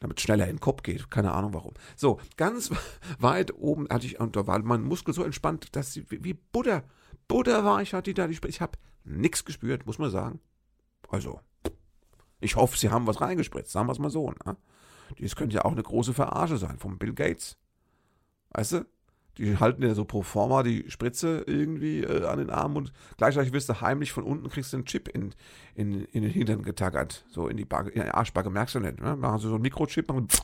damit 0.00 0.20
schneller 0.20 0.44
in 0.44 0.56
den 0.56 0.60
Kopf 0.60 0.82
geht. 0.82 1.10
Keine 1.10 1.32
Ahnung 1.32 1.54
warum. 1.54 1.74
So, 1.96 2.20
ganz 2.36 2.70
weit 3.18 3.54
oben 3.54 3.88
hatte 3.90 4.06
ich, 4.06 4.20
und 4.20 4.36
da 4.36 4.46
war 4.46 4.58
mein 4.60 4.82
Muskel 4.82 5.14
so 5.14 5.24
entspannt, 5.24 5.74
dass 5.76 5.92
sie 5.92 6.06
wie 6.10 6.34
Butter, 6.34 6.84
Butter 7.26 7.64
war 7.64 7.82
ich, 7.82 7.94
hatte 7.94 8.10
die 8.10 8.14
da, 8.14 8.28
ich 8.28 8.60
habe 8.60 8.78
nichts 9.04 9.44
gespürt, 9.44 9.86
muss 9.86 9.98
man 9.98 10.10
sagen. 10.10 10.40
Also, 11.08 11.40
ich 12.40 12.56
hoffe, 12.56 12.78
sie 12.78 12.90
haben 12.90 13.06
was 13.06 13.20
reingespritzt, 13.20 13.72
sagen 13.72 13.88
wir 13.88 13.92
es 13.92 13.98
mal 13.98 14.10
so. 14.10 14.30
Ne? 14.44 14.56
Das 15.18 15.36
könnte 15.36 15.56
ja 15.56 15.64
auch 15.64 15.72
eine 15.72 15.82
große 15.82 16.14
Verarsche 16.14 16.58
sein 16.58 16.78
vom 16.78 16.98
Bill 16.98 17.14
Gates. 17.14 17.56
Weißt 18.50 18.72
du? 18.72 18.86
Die 19.38 19.56
halten 19.58 19.82
dir 19.82 19.94
so 19.94 20.04
pro 20.04 20.22
forma 20.22 20.62
die 20.62 20.84
Spritze 20.90 21.44
irgendwie 21.46 22.02
äh, 22.02 22.24
an 22.26 22.38
den 22.38 22.50
Arm 22.50 22.76
und 22.76 22.92
gleichzeitig 23.16 23.52
wirst 23.52 23.68
du 23.68 23.80
heimlich 23.80 24.12
von 24.12 24.24
unten, 24.24 24.48
kriegst 24.48 24.72
du 24.72 24.78
einen 24.78 24.86
Chip 24.86 25.08
in, 25.08 25.34
in, 25.74 26.04
in 26.06 26.22
den 26.22 26.30
Hintern 26.30 26.62
getackert, 26.62 27.24
so 27.30 27.48
in 27.48 27.56
die, 27.56 27.64
Backe, 27.64 27.90
in 27.90 28.02
die 28.02 28.08
Arschbacke, 28.08 28.50
merkst 28.50 28.74
du 28.74 28.80
nicht. 28.80 29.00
Ne? 29.00 29.16
Machen 29.16 29.38
sie 29.38 29.48
so 29.48 29.54
einen 29.54 29.62
Mikrochip 29.62 30.10
und, 30.10 30.42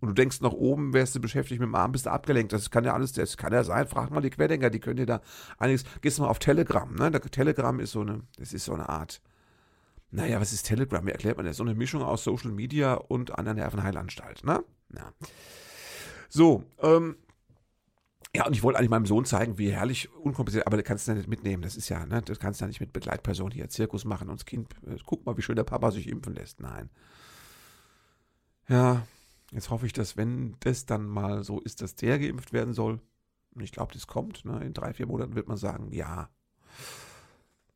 und 0.00 0.08
du 0.08 0.14
denkst 0.14 0.40
nach 0.40 0.52
oben, 0.52 0.94
wärst 0.94 1.14
du 1.14 1.20
beschäftigt 1.20 1.60
mit 1.60 1.68
dem 1.68 1.74
Arm, 1.74 1.92
bist 1.92 2.06
du 2.06 2.10
abgelenkt. 2.10 2.52
Das 2.52 2.70
kann 2.70 2.84
ja 2.84 2.94
alles, 2.94 3.12
das 3.12 3.36
kann 3.36 3.52
ja 3.52 3.62
sein. 3.62 3.86
Frag 3.86 4.10
mal 4.10 4.22
die 4.22 4.30
Querdenker, 4.30 4.70
die 4.70 4.80
können 4.80 4.96
dir 4.96 5.06
da 5.06 5.20
einiges. 5.58 5.84
Gehst 6.00 6.18
mal 6.18 6.28
auf 6.28 6.38
Telegram, 6.38 6.92
ne? 6.94 7.10
Telegram 7.12 7.78
ist 7.78 7.92
so 7.92 8.00
eine, 8.00 8.22
das 8.38 8.52
ist 8.52 8.64
so 8.64 8.74
eine 8.74 8.88
Art. 8.88 9.20
Naja, 10.10 10.40
was 10.40 10.52
ist 10.52 10.62
Telegram? 10.64 11.04
Wie 11.06 11.10
erklärt 11.10 11.36
man 11.36 11.44
das? 11.44 11.56
So 11.56 11.64
eine 11.64 11.74
Mischung 11.74 12.02
aus 12.02 12.22
Social 12.22 12.52
Media 12.52 12.94
und 12.94 13.36
einer 13.36 13.52
Nervenheilanstalt, 13.52 14.44
ne? 14.44 14.62
Ja. 14.94 15.12
So, 16.28 16.64
ähm, 16.80 17.16
ja, 18.36 18.46
und 18.46 18.52
ich 18.52 18.62
wollte 18.62 18.78
eigentlich 18.78 18.90
meinem 18.90 19.06
Sohn 19.06 19.24
zeigen, 19.24 19.58
wie 19.58 19.70
herrlich 19.70 20.12
unkompliziert, 20.12 20.66
aber 20.66 20.76
du 20.76 20.82
kannst 20.82 21.06
ja 21.06 21.14
nicht 21.14 21.28
mitnehmen. 21.28 21.62
Das 21.62 21.76
ist 21.76 21.88
ja, 21.88 22.04
ne, 22.04 22.20
du 22.20 22.34
kannst 22.34 22.60
ja 22.60 22.66
nicht 22.66 22.80
mit 22.80 22.92
Begleitperson 22.92 23.52
hier 23.52 23.68
Zirkus 23.68 24.04
machen 24.04 24.28
und 24.28 24.40
das 24.40 24.44
Kind, 24.44 24.72
äh, 24.86 24.96
guck 25.06 25.24
mal, 25.24 25.36
wie 25.36 25.42
schön 25.42 25.56
der 25.56 25.64
Papa 25.64 25.92
sich 25.92 26.08
impfen 26.08 26.34
lässt. 26.34 26.60
Nein. 26.60 26.90
Ja, 28.68 29.06
jetzt 29.52 29.70
hoffe 29.70 29.86
ich, 29.86 29.92
dass 29.92 30.16
wenn 30.16 30.56
das 30.60 30.84
dann 30.84 31.06
mal 31.06 31.44
so 31.44 31.60
ist, 31.60 31.80
dass 31.80 31.94
der 31.94 32.18
geimpft 32.18 32.52
werden 32.52 32.74
soll, 32.74 33.00
und 33.54 33.62
ich 33.62 33.70
glaube, 33.70 33.92
das 33.92 34.08
kommt, 34.08 34.44
ne, 34.44 34.64
in 34.64 34.72
drei, 34.72 34.92
vier 34.94 35.06
Monaten 35.06 35.36
wird 35.36 35.46
man 35.46 35.56
sagen, 35.56 35.92
ja, 35.92 36.28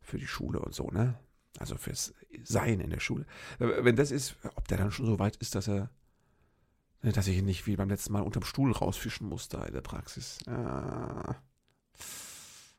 für 0.00 0.18
die 0.18 0.26
Schule 0.26 0.58
und 0.58 0.74
so, 0.74 0.88
ne? 0.90 1.18
Also 1.58 1.76
fürs 1.76 2.14
Sein 2.44 2.80
in 2.80 2.90
der 2.90 3.00
Schule. 3.00 3.26
Äh, 3.60 3.84
wenn 3.84 3.94
das 3.94 4.10
ist, 4.10 4.36
ob 4.56 4.66
der 4.66 4.78
dann 4.78 4.90
schon 4.90 5.06
so 5.06 5.18
weit 5.20 5.36
ist, 5.36 5.54
dass 5.54 5.68
er 5.68 5.90
dass 7.02 7.26
ich 7.28 7.42
nicht 7.42 7.66
wie 7.66 7.76
beim 7.76 7.88
letzten 7.88 8.12
Mal 8.12 8.22
unterm 8.22 8.44
Stuhl 8.44 8.72
rausfischen 8.72 9.28
musste 9.28 9.58
in 9.66 9.74
der 9.74 9.80
Praxis. 9.80 10.38
Ja. 10.46 11.36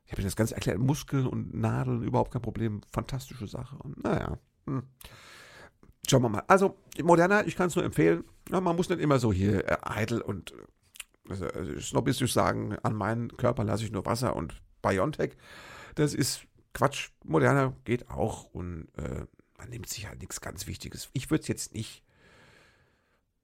Ich 0.05 0.11
habe 0.11 0.23
das 0.23 0.35
Ganze 0.35 0.55
erklärt. 0.55 0.79
Muskeln 0.79 1.27
und 1.27 1.53
Nadeln, 1.53 2.03
überhaupt 2.03 2.31
kein 2.31 2.41
Problem. 2.41 2.81
Fantastische 2.91 3.47
Sache. 3.47 3.77
Und 3.77 4.03
naja. 4.03 4.37
Hm. 4.65 4.83
Schauen 6.09 6.23
wir 6.23 6.29
mal. 6.29 6.43
Also, 6.47 6.77
Moderna, 7.03 7.45
ich 7.45 7.55
kann 7.55 7.67
es 7.67 7.75
nur 7.75 7.85
empfehlen. 7.85 8.23
Ja, 8.49 8.59
man 8.59 8.75
muss 8.75 8.89
nicht 8.89 8.99
immer 8.99 9.19
so 9.19 9.31
hier 9.31 9.67
äh, 9.69 9.77
eitel 9.83 10.21
und 10.21 10.53
also, 11.29 11.45
also 11.45 11.79
snobistisch 11.79 12.33
sagen, 12.33 12.75
an 12.81 12.95
meinen 12.95 13.29
Körper 13.37 13.63
lasse 13.63 13.83
ich 13.83 13.91
nur 13.91 14.05
Wasser 14.05 14.35
und 14.35 14.61
Biontech. 14.81 15.37
Das 15.95 16.13
ist 16.13 16.41
Quatsch. 16.73 17.11
Moderna 17.23 17.75
geht 17.83 18.09
auch 18.09 18.45
und 18.45 18.87
äh, 18.97 19.25
man 19.57 19.69
nimmt 19.69 19.89
sich 19.89 20.07
halt 20.07 20.21
nichts 20.21 20.41
ganz 20.41 20.65
Wichtiges. 20.65 21.09
Ich 21.13 21.29
würde 21.29 21.43
es 21.43 21.47
jetzt 21.47 21.73
nicht 21.73 22.03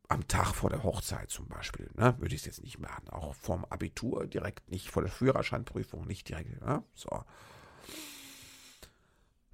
am 0.09 0.27
Tag 0.27 0.53
vor 0.55 0.69
der 0.69 0.83
Hochzeit 0.83 1.29
zum 1.29 1.47
Beispiel, 1.47 1.89
ne, 1.95 2.15
würde 2.19 2.35
ich 2.35 2.41
es 2.41 2.45
jetzt 2.45 2.63
nicht 2.63 2.79
machen. 2.79 3.09
Auch 3.09 3.35
vorm 3.35 3.65
Abitur 3.69 4.27
direkt 4.27 4.69
nicht, 4.69 4.89
vor 4.89 5.01
der 5.01 5.11
Führerscheinprüfung 5.11 6.05
nicht 6.05 6.29
direkt. 6.29 6.61
Ne, 6.65 6.83
so. 6.93 7.23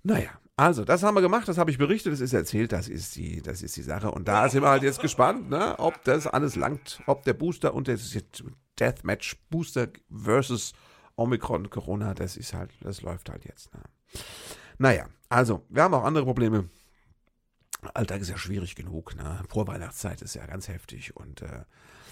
Naja, 0.04 0.32
also, 0.56 0.84
das 0.84 1.04
haben 1.04 1.16
wir 1.16 1.22
gemacht, 1.22 1.48
das 1.48 1.58
habe 1.58 1.72
ich 1.72 1.78
berichtet, 1.78 2.14
das 2.14 2.20
ist 2.20 2.34
erzählt, 2.34 2.72
das 2.72 2.88
ist 2.88 3.16
die, 3.16 3.42
das 3.42 3.62
ist 3.62 3.76
die 3.78 3.82
Sache. 3.82 4.12
Und 4.12 4.28
da 4.28 4.50
sind 4.50 4.64
wir 4.64 4.70
halt 4.70 4.84
jetzt 4.84 5.02
gespannt, 5.02 5.50
ne, 5.50 5.78
ob 5.80 6.04
das 6.04 6.28
alles 6.28 6.56
langt, 6.56 7.02
ob 7.08 7.24
der 7.24 7.34
Booster 7.34 7.74
und 7.74 7.88
das 7.88 8.16
Deathmatch 8.80 9.38
Booster 9.50 9.88
versus 10.12 10.74
Omikron 11.16 11.70
Corona, 11.70 12.14
das 12.14 12.38
ist 12.38 12.54
halt, 12.54 12.72
das 12.82 13.02
läuft 13.02 13.30
halt 13.30 13.46
jetzt. 13.46 13.74
Ne. 13.74 13.82
Naja, 14.78 15.06
also, 15.30 15.66
wir 15.70 15.84
haben 15.84 15.94
auch 15.94 16.04
andere 16.04 16.26
Probleme. 16.26 16.70
Alltag 17.94 18.22
ist 18.22 18.30
ja 18.30 18.38
schwierig 18.38 18.76
genug. 18.76 19.16
Ne? 19.16 19.42
Vorweihnachtszeit 19.50 20.22
ist 20.22 20.36
ja 20.36 20.46
ganz 20.46 20.68
heftig 20.68 21.16
und 21.16 21.42
äh, 21.42 21.64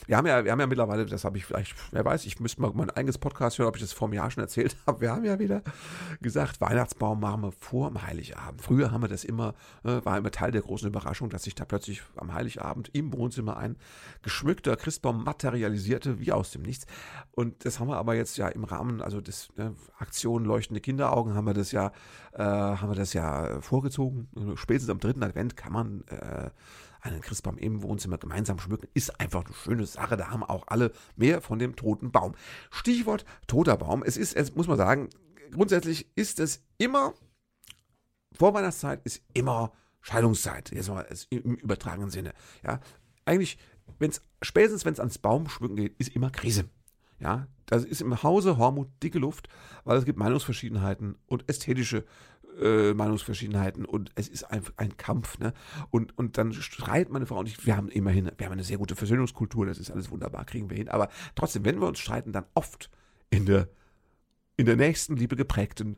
wir 0.08 0.18
haben 0.18 0.26
ja, 0.26 0.44
wir 0.44 0.52
haben 0.52 0.60
ja 0.60 0.68
mittlerweile, 0.68 1.06
das 1.06 1.24
habe 1.24 1.38
ich 1.38 1.46
vielleicht, 1.46 1.76
wer 1.92 2.04
weiß, 2.06 2.26
ich 2.26 2.40
müsste 2.40 2.62
mal 2.62 2.72
mein 2.74 2.90
eigenes 2.90 3.18
Podcast 3.18 3.58
hören, 3.60 3.68
ob 3.70 3.76
ich 3.76 3.82
das 3.82 3.94
vor 3.94 4.08
einem 4.08 4.16
Jahr 4.16 4.32
schon 4.32 4.44
erzählt 4.44 4.76
habe. 4.88 5.02
Wir 5.02 5.12
haben 5.12 5.26
ja 5.26 5.40
wieder 5.40 5.62
gesagt, 6.22 6.62
Weihnachtsbaum 6.62 7.20
machen 7.20 7.42
wir 7.42 7.52
vor 7.52 7.90
dem 7.90 8.06
Heiligabend. 8.06 8.62
Früher 8.62 8.92
haben 8.92 9.02
wir 9.02 9.08
das 9.08 9.24
immer, 9.24 9.54
äh, 9.84 10.04
war 10.04 10.18
immer 10.18 10.32
Teil 10.32 10.52
der 10.52 10.62
großen 10.62 10.88
Überraschung, 10.88 11.30
dass 11.30 11.44
sich 11.44 11.56
da 11.56 11.66
plötzlich 11.66 12.02
am 12.16 12.34
Heiligabend 12.34 12.90
im 12.94 13.14
Wohnzimmer 13.14 13.58
ein 13.58 13.78
geschmückter 14.22 14.76
Christbaum 14.76 15.24
materialisierte, 15.24 16.20
wie 16.20 16.32
aus 16.32 16.52
dem 16.52 16.62
Nichts. 16.62 16.86
Und 17.32 17.66
das 17.66 17.80
haben 17.80 17.88
wir 17.88 17.98
aber 17.98 18.16
jetzt 18.16 18.38
ja 18.38 18.48
im 18.48 18.64
Rahmen, 18.64 19.02
also 19.02 19.22
des 19.22 19.50
ne, 19.56 19.76
Aktion 19.98 20.46
Leuchtende 20.46 20.82
Kinderaugen, 20.82 21.36
haben 21.36 21.46
wir 21.46 21.54
das 21.54 21.72
ja, 21.72 21.92
äh, 22.34 22.44
haben 22.44 22.90
wir 22.90 22.96
das 22.96 23.14
ja 23.14 23.62
vorgezogen. 23.62 24.28
Spätestens 24.56 24.90
am 24.90 25.00
dritten 25.00 25.24
Advent 25.24 25.56
kann 25.56 25.74
man 25.74 26.04
äh, 26.08 26.50
einen 27.02 27.22
Christbaum 27.22 27.58
im 27.58 27.82
Wohnzimmer 27.84 28.18
gemeinsam 28.18 28.60
schmücken, 28.60 28.88
ist 28.94 29.20
einfach 29.20 29.46
eine 29.46 29.54
schöne 29.54 29.86
Sache. 29.86 30.18
Da 30.18 30.30
haben 30.30 30.44
auch 30.44 30.66
alle 30.68 30.92
mehr 31.16 31.42
von 31.42 31.60
dem 31.60 31.76
toten 31.76 32.12
Baum. 32.12 32.34
Stichwort 32.72 33.26
toter 33.48 33.78
Baum. 33.78 34.04
Es 34.04 34.18
ist, 34.18 34.36
es 34.36 34.56
muss 34.56 34.68
man 34.68 34.78
sagen, 34.78 35.10
grundsätzlich 35.52 36.12
ist 36.16 36.40
es 36.40 36.64
immer, 36.78 37.14
Vorweihnachtszeit 38.34 39.02
ist 39.04 39.24
immer 39.34 39.72
Scheidungszeit. 40.02 40.72
Jetzt 40.72 40.90
mal 40.90 41.06
im 41.30 41.56
übertragenen 41.56 42.10
Sinne. 42.10 42.34
Ja, 42.64 42.80
eigentlich, 43.26 43.58
wenn 43.98 44.12
es, 44.12 44.22
spätestens 44.42 44.86
wenn 44.86 44.94
es 44.94 45.00
ans 45.00 45.18
Baumschmücken 45.18 45.76
geht, 45.76 45.96
ist 46.00 46.16
immer 46.16 46.30
Krise. 46.30 46.70
Ja, 47.20 47.48
das 47.66 47.84
ist 47.84 48.02
im 48.02 48.24
Hause 48.24 48.58
Hormut 48.58 48.90
dicke 49.04 49.20
Luft, 49.20 49.50
weil 49.84 49.98
es 49.98 50.06
gibt 50.06 50.18
Meinungsverschiedenheiten 50.18 51.18
und 51.28 51.50
ästhetische 51.50 52.06
äh, 52.60 52.94
Meinungsverschiedenheiten 52.94 53.86
und 53.86 54.12
es 54.16 54.28
ist 54.28 54.44
einfach 54.44 54.74
ein 54.78 54.98
Kampf, 54.98 55.40
ne? 55.40 55.54
Und, 55.90 56.18
und 56.18 56.38
dann 56.38 56.54
streiten 56.54 57.14
meine 57.14 57.26
Frau 57.26 57.40
und 57.40 57.48
ich, 57.48 57.66
wir 57.66 57.78
haben 57.78 57.90
immerhin, 57.90 58.32
wir 58.38 58.46
haben 58.46 58.54
eine 58.54 58.64
sehr 58.64 58.78
gute 58.78 58.96
Versöhnungskultur, 58.96 59.66
das 59.66 59.78
ist 59.78 59.92
alles 59.92 60.12
wunderbar, 60.12 60.46
kriegen 60.46 60.70
wir 60.70 60.78
hin. 60.78 60.90
Aber 60.90 61.10
trotzdem, 61.36 61.66
wenn 61.66 61.80
wir 61.80 61.88
uns 61.88 62.00
streiten, 62.00 62.32
dann 62.32 62.46
oft 62.54 62.90
in 63.30 63.46
der, 63.46 63.70
in 64.58 64.66
der 64.66 64.76
nächsten 64.76 65.16
Liebe 65.16 65.36
geprägten 65.36 65.98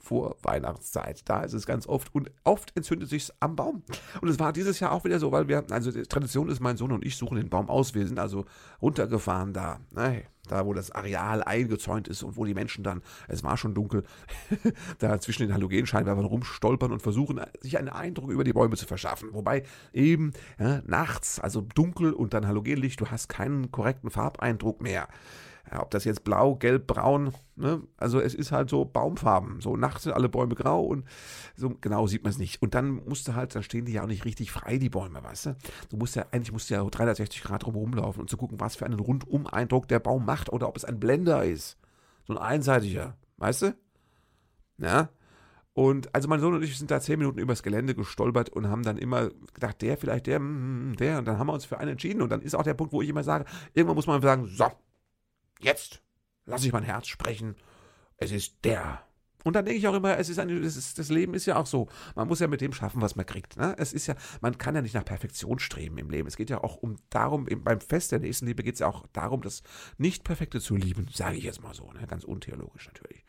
vor 0.00 0.36
Weihnachtszeit. 0.42 1.28
Da 1.28 1.42
ist 1.42 1.52
es 1.52 1.66
ganz 1.66 1.86
oft 1.86 2.14
und 2.14 2.30
oft 2.44 2.76
entzündet 2.76 3.08
sich 3.08 3.30
am 3.40 3.54
Baum. 3.54 3.82
Und 4.20 4.28
es 4.28 4.38
war 4.38 4.52
dieses 4.52 4.80
Jahr 4.80 4.92
auch 4.92 5.04
wieder 5.04 5.18
so, 5.18 5.30
weil 5.30 5.48
wir, 5.48 5.64
also 5.70 5.92
die 5.92 6.02
Tradition 6.02 6.48
ist, 6.48 6.60
mein 6.60 6.76
Sohn 6.76 6.92
und 6.92 7.04
ich 7.04 7.16
suchen 7.16 7.36
den 7.36 7.50
Baum 7.50 7.68
aus. 7.68 7.94
Wir 7.94 8.06
sind 8.06 8.18
also 8.18 8.46
runtergefahren 8.80 9.52
da. 9.52 9.80
Hey, 9.94 10.26
da 10.48 10.66
wo 10.66 10.72
das 10.72 10.90
Areal 10.90 11.42
eingezäunt 11.42 12.08
ist 12.08 12.22
und 12.22 12.36
wo 12.36 12.44
die 12.44 12.54
Menschen 12.54 12.82
dann, 12.82 13.02
es 13.28 13.44
war 13.44 13.56
schon 13.56 13.74
dunkel, 13.74 14.04
da 14.98 15.20
zwischen 15.20 15.42
den 15.42 15.54
Halogenscheinwerfern 15.54 16.24
rumstolpern 16.24 16.92
und 16.92 17.02
versuchen, 17.02 17.40
sich 17.60 17.78
einen 17.78 17.88
Eindruck 17.88 18.30
über 18.30 18.44
die 18.44 18.52
Bäume 18.52 18.76
zu 18.76 18.86
verschaffen. 18.86 19.28
Wobei 19.32 19.64
eben 19.92 20.32
ja, 20.58 20.82
nachts, 20.86 21.38
also 21.38 21.60
dunkel 21.60 22.12
und 22.12 22.34
dann 22.34 22.46
Halogenlicht, 22.46 23.00
du 23.00 23.06
hast 23.06 23.28
keinen 23.28 23.70
korrekten 23.70 24.10
Farbeindruck 24.10 24.80
mehr. 24.80 25.08
Ja, 25.72 25.82
ob 25.82 25.90
das 25.90 26.04
jetzt 26.04 26.24
blau, 26.24 26.56
gelb, 26.56 26.88
braun, 26.88 27.32
ne? 27.54 27.80
also 27.96 28.20
es 28.20 28.34
ist 28.34 28.50
halt 28.50 28.70
so 28.70 28.84
Baumfarben. 28.84 29.60
So 29.60 29.76
nachts 29.76 30.02
sind 30.02 30.12
alle 30.12 30.28
Bäume 30.28 30.56
grau 30.56 30.84
und 30.84 31.04
so 31.54 31.70
genau 31.80 32.08
sieht 32.08 32.24
man 32.24 32.30
es 32.30 32.38
nicht. 32.38 32.60
Und 32.60 32.74
dann 32.74 33.04
musst 33.06 33.28
du 33.28 33.36
halt, 33.36 33.54
dann 33.54 33.62
stehen 33.62 33.84
die 33.84 33.92
ja 33.92 34.02
auch 34.02 34.08
nicht 34.08 34.24
richtig 34.24 34.50
frei, 34.50 34.78
die 34.78 34.88
Bäume, 34.88 35.22
weißt 35.22 35.46
du? 35.46 35.56
Du 35.88 35.96
musst 35.96 36.16
ja, 36.16 36.26
eigentlich 36.32 36.50
musst 36.50 36.70
du 36.70 36.74
ja 36.74 36.82
360 36.82 37.42
Grad 37.42 37.64
drum 37.64 37.76
rumlaufen 37.76 38.20
und 38.20 38.28
zu 38.28 38.36
gucken, 38.36 38.58
was 38.58 38.74
für 38.74 38.84
einen 38.84 38.98
Rundum-Eindruck 38.98 39.86
der 39.86 40.00
Baum 40.00 40.26
macht 40.26 40.52
oder 40.52 40.68
ob 40.68 40.76
es 40.76 40.84
ein 40.84 40.98
Blender 40.98 41.44
ist. 41.44 41.78
So 42.26 42.34
ein 42.34 42.38
einseitiger, 42.38 43.16
weißt 43.36 43.62
du? 43.62 43.74
Ja. 44.78 45.10
Und 45.72 46.12
also 46.14 46.28
mein 46.28 46.40
Sohn 46.40 46.54
und 46.54 46.62
ich 46.64 46.76
sind 46.76 46.90
da 46.90 47.00
zehn 47.00 47.18
Minuten 47.18 47.38
übers 47.38 47.62
Gelände 47.62 47.94
gestolpert 47.94 48.50
und 48.50 48.68
haben 48.68 48.82
dann 48.82 48.98
immer 48.98 49.30
gedacht, 49.54 49.80
der, 49.82 49.96
vielleicht 49.96 50.26
der, 50.26 50.40
mm, 50.40 50.96
der. 50.98 51.18
Und 51.18 51.26
dann 51.26 51.38
haben 51.38 51.46
wir 51.46 51.52
uns 51.52 51.64
für 51.64 51.78
einen 51.78 51.92
entschieden. 51.92 52.22
Und 52.22 52.30
dann 52.30 52.42
ist 52.42 52.56
auch 52.56 52.64
der 52.64 52.74
Punkt, 52.74 52.92
wo 52.92 53.02
ich 53.02 53.08
immer 53.08 53.22
sage, 53.22 53.44
irgendwann 53.72 53.94
muss 53.94 54.08
man 54.08 54.20
sagen, 54.20 54.46
so, 54.46 54.66
Jetzt 55.60 56.02
lasse 56.46 56.66
ich 56.66 56.72
mein 56.72 56.82
Herz 56.82 57.06
sprechen. 57.06 57.56
Es 58.16 58.32
ist 58.32 58.64
der. 58.64 59.04
Und 59.44 59.54
dann 59.54 59.64
denke 59.64 59.78
ich 59.78 59.88
auch 59.88 59.94
immer, 59.94 60.18
es 60.18 60.28
ist 60.28 60.38
eine, 60.38 60.60
das, 60.60 60.76
ist, 60.76 60.98
das 60.98 61.08
Leben 61.08 61.32
ist 61.32 61.46
ja 61.46 61.56
auch 61.56 61.66
so. 61.66 61.88
Man 62.14 62.28
muss 62.28 62.40
ja 62.40 62.46
mit 62.46 62.60
dem 62.60 62.72
schaffen, 62.72 63.00
was 63.00 63.16
man 63.16 63.24
kriegt. 63.24 63.56
Ne? 63.56 63.74
Es 63.78 63.92
ist 63.92 64.06
ja, 64.06 64.14
man 64.42 64.58
kann 64.58 64.74
ja 64.74 64.82
nicht 64.82 64.94
nach 64.94 65.04
Perfektion 65.04 65.58
streben 65.58 65.96
im 65.96 66.10
Leben. 66.10 66.28
Es 66.28 66.36
geht 66.36 66.50
ja 66.50 66.62
auch 66.62 66.76
um 66.76 66.96
darum, 67.08 67.46
beim 67.46 67.80
Fest 67.80 68.12
der 68.12 68.18
nächsten 68.18 68.46
Liebe 68.46 68.62
geht 68.62 68.74
es 68.74 68.80
ja 68.80 68.88
auch 68.88 69.06
darum, 69.12 69.40
das 69.40 69.62
Nicht-Perfekte 69.96 70.60
zu 70.60 70.76
lieben, 70.76 71.08
sage 71.12 71.36
ich 71.36 71.44
jetzt 71.44 71.62
mal 71.62 71.74
so, 71.74 71.90
ne? 71.92 72.06
ganz 72.06 72.24
untheologisch 72.24 72.86
natürlich. 72.86 73.24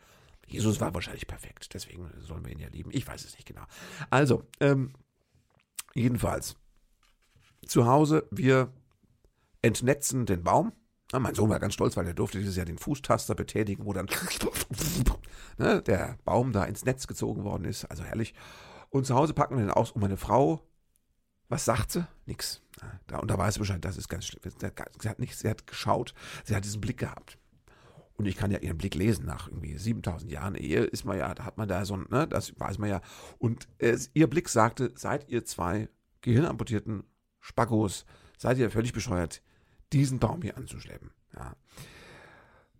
Jesus 0.46 0.80
war 0.80 0.92
wahrscheinlich 0.92 1.26
perfekt, 1.26 1.72
deswegen 1.72 2.10
sollen 2.18 2.44
wir 2.44 2.52
ihn 2.52 2.58
ja 2.58 2.68
lieben. 2.68 2.90
Ich 2.92 3.06
weiß 3.06 3.24
es 3.24 3.34
nicht 3.34 3.46
genau. 3.46 3.62
Also, 4.10 4.44
ähm, 4.60 4.92
jedenfalls, 5.94 6.56
zu 7.66 7.86
Hause, 7.86 8.28
wir 8.30 8.70
entnetzen 9.62 10.26
den 10.26 10.42
Baum 10.42 10.72
na, 11.12 11.18
mein 11.18 11.34
Sohn 11.34 11.50
war 11.50 11.60
ganz 11.60 11.74
stolz, 11.74 11.96
weil 11.96 12.06
er 12.06 12.14
durfte 12.14 12.38
dieses 12.38 12.56
Jahr 12.56 12.64
den 12.64 12.78
Fußtaster 12.78 13.34
betätigen, 13.34 13.84
wo 13.84 13.92
dann 13.92 14.08
ne, 15.58 15.82
der 15.82 16.18
Baum 16.24 16.52
da 16.52 16.64
ins 16.64 16.84
Netz 16.84 17.06
gezogen 17.06 17.44
worden 17.44 17.66
ist. 17.66 17.84
Also 17.84 18.02
herrlich. 18.02 18.34
Und 18.88 19.06
zu 19.06 19.14
Hause 19.14 19.34
packen 19.34 19.56
wir 19.56 19.64
den 19.64 19.70
aus 19.70 19.92
und 19.92 20.00
meine 20.00 20.16
Frau, 20.16 20.66
was 21.48 21.66
sagt 21.66 21.92
sie? 21.92 22.06
Nix. 22.24 22.62
Da, 23.06 23.18
und 23.18 23.30
da 23.30 23.36
weiß 23.36 23.54
sie 23.54 23.60
Bescheid, 23.60 23.84
das 23.84 23.98
ist 23.98 24.08
ganz 24.08 24.24
schlimm. 24.24 24.40
Sie 25.00 25.08
hat 25.08 25.18
nichts, 25.18 25.40
sie 25.40 25.50
hat 25.50 25.66
geschaut, 25.66 26.14
sie 26.44 26.56
hat 26.56 26.64
diesen 26.64 26.80
Blick 26.80 26.98
gehabt. 26.98 27.38
Und 28.14 28.26
ich 28.26 28.36
kann 28.36 28.50
ja 28.50 28.58
ihren 28.58 28.78
Blick 28.78 28.94
lesen 28.94 29.26
nach 29.26 29.48
irgendwie 29.48 29.76
7000 29.76 30.30
Jahren 30.30 30.54
Ehe, 30.54 30.80
ist 30.80 31.04
man 31.04 31.18
ja, 31.18 31.34
da 31.34 31.44
hat 31.44 31.58
man 31.58 31.68
da 31.68 31.84
so 31.84 31.94
ein, 31.94 32.06
ne, 32.10 32.26
das 32.26 32.58
weiß 32.58 32.78
man 32.78 32.88
ja. 32.88 33.00
Und 33.38 33.68
äh, 33.78 33.98
ihr 34.14 34.28
Blick 34.28 34.48
sagte, 34.48 34.92
seid 34.94 35.28
ihr 35.28 35.44
zwei 35.44 35.88
gehirnamputierten 36.22 37.04
Spackos, 37.40 38.06
seid 38.38 38.58
ihr 38.58 38.70
völlig 38.70 38.92
bescheuert, 38.92 39.42
diesen 39.92 40.18
Baum 40.18 40.42
hier 40.42 40.56
anzuschleppen. 40.56 41.10
Ja. 41.34 41.54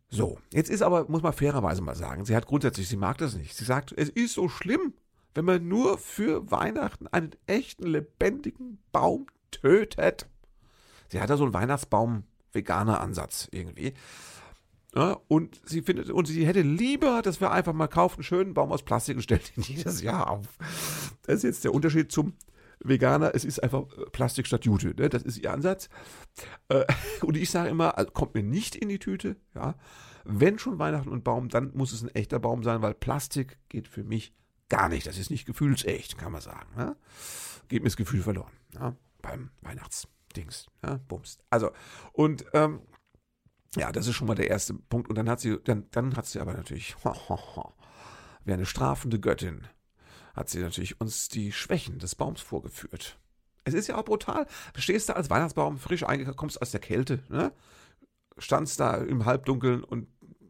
So, 0.09 0.39
jetzt 0.53 0.69
ist 0.69 0.83
aber, 0.83 1.09
muss 1.09 1.23
man 1.23 1.33
fairerweise 1.33 1.81
mal 1.81 1.95
sagen, 1.95 2.25
sie 2.25 2.37
hat 2.37 2.47
grundsätzlich, 2.47 2.89
sie 2.89 2.97
mag 2.97 3.19
das 3.19 3.35
nicht. 3.35 3.57
Sie 3.57 3.65
sagt, 3.65 3.93
es 3.97 4.11
ist 4.11 4.35
so 4.35 4.49
schlimm, 4.49 4.93
wenn 5.35 5.47
man 5.47 5.67
nur 5.67 5.97
für 5.99 6.51
Weihnachten 6.51 7.07
einen 7.07 7.31
echten, 7.47 7.87
lebendigen 7.87 8.79
Baum 8.93 9.27
tötet. 9.51 10.27
Sie 11.09 11.21
hat 11.21 11.31
da 11.31 11.37
so 11.37 11.45
einen 11.45 11.55
Weihnachtsbaum-Veganer-Ansatz 11.55 13.49
irgendwie. 13.53 13.95
Ja, 14.95 15.19
und 15.29 15.61
sie 15.65 15.81
findet, 15.81 16.11
und 16.11 16.27
sie 16.27 16.47
hätte 16.47 16.61
lieber, 16.61 17.23
dass 17.23 17.41
wir 17.41 17.51
einfach 17.51 17.73
mal 17.73 17.89
kaufen, 17.89 18.17
einen 18.17 18.25
schönen 18.25 18.55
Baum 18.55 18.71
aus 18.73 18.83
Plastik 18.83 19.17
und 19.17 19.23
stellen 19.23 19.41
den 19.57 19.63
jedes 19.67 20.03
Jahr 20.03 20.29
auf. 20.29 20.47
Das 21.23 21.37
ist 21.37 21.45
jetzt 21.45 21.65
der 21.65 21.73
Unterschied 21.73 22.13
zum 22.13 22.35
Veganer, 22.85 23.35
es 23.35 23.45
ist 23.45 23.63
einfach 23.63 23.85
äh, 23.97 24.11
Plastik 24.11 24.47
statt 24.47 24.65
Jute. 24.65 24.95
Ne? 24.97 25.09
Das 25.09 25.23
ist 25.23 25.39
ihr 25.39 25.53
Ansatz. 25.53 25.89
Äh, 26.69 26.85
und 27.23 27.37
ich 27.37 27.51
sage 27.51 27.71
immer, 27.71 27.99
also 27.99 28.11
kommt 28.11 28.35
mir 28.35 28.43
nicht 28.43 28.75
in 28.75 28.89
die 28.89 28.99
Tüte. 28.99 29.37
Ja? 29.55 29.77
Wenn 30.25 30.59
schon 30.59 30.79
Weihnachten 30.79 31.09
und 31.09 31.25
Baum, 31.25 31.49
dann 31.49 31.73
muss 31.75 31.93
es 31.93 32.03
ein 32.03 32.15
echter 32.15 32.39
Baum 32.39 32.63
sein, 32.63 32.83
weil 32.83 32.95
Plastik 32.95 33.59
geht 33.69 33.89
für 33.89 34.05
mich 34.05 34.35
gar 34.69 34.89
nicht. 34.89 35.07
Das 35.07 35.19
ist 35.19 35.31
nicht 35.31 35.47
gefühlsecht, 35.47 36.19
kann 36.19 36.33
man 36.33 36.41
sagen. 36.41 36.69
Ja? 36.77 36.97
Geht 37.69 37.83
mir 37.83 37.89
das 37.89 37.97
Gefühl 37.97 38.23
verloren. 38.23 38.53
Ja? 38.75 38.97
Beim 39.21 39.51
Weihnachtsdings. 39.61 40.67
Ja? 40.85 40.99
Bums. 41.09 41.39
Also, 41.51 41.71
und 42.13 42.45
ähm, 42.53 42.81
ja, 43.77 43.91
das 43.91 44.07
ist 44.07 44.17
schon 44.17 44.29
mal 44.29 44.35
der 44.35 44.51
erste 44.51 44.75
Punkt. 44.75 45.09
Und 45.09 45.17
dann 45.17 45.29
hat 45.29 45.41
sie, 45.41 45.59
dann, 45.65 45.87
dann 45.91 46.17
hat 46.17 46.27
sie 46.27 46.41
aber 46.41 46.53
natürlich, 46.53 46.97
wie 48.45 48.53
eine 48.53 48.67
strafende 48.67 49.19
Göttin, 49.19 49.67
hat 50.35 50.49
sie 50.49 50.61
natürlich 50.61 51.01
uns 51.01 51.29
die 51.29 51.53
Schwächen 51.53 51.99
des 51.99 52.15
Baums 52.15 52.41
vorgeführt. 52.41 53.19
Es 53.65 53.75
ist 53.75 53.87
ja 53.87 53.97
auch 53.97 54.05
brutal. 54.05 54.47
Du 54.73 54.81
stehst 54.81 55.09
da 55.09 55.15
als 55.15 55.31
Weihnachtsbaum 55.31 55.79
frisch 55.79 56.05
eingekommen, 56.05 56.37
kommst 56.37 56.61
aus 56.61 56.73
der 56.73 56.81
Kälte, 56.81 57.23
ne? 57.29 57.53
Standst 58.39 58.81
da 58.81 58.97
im 58.97 59.27
Halbdunkeln 59.27 59.85
und 59.85 60.09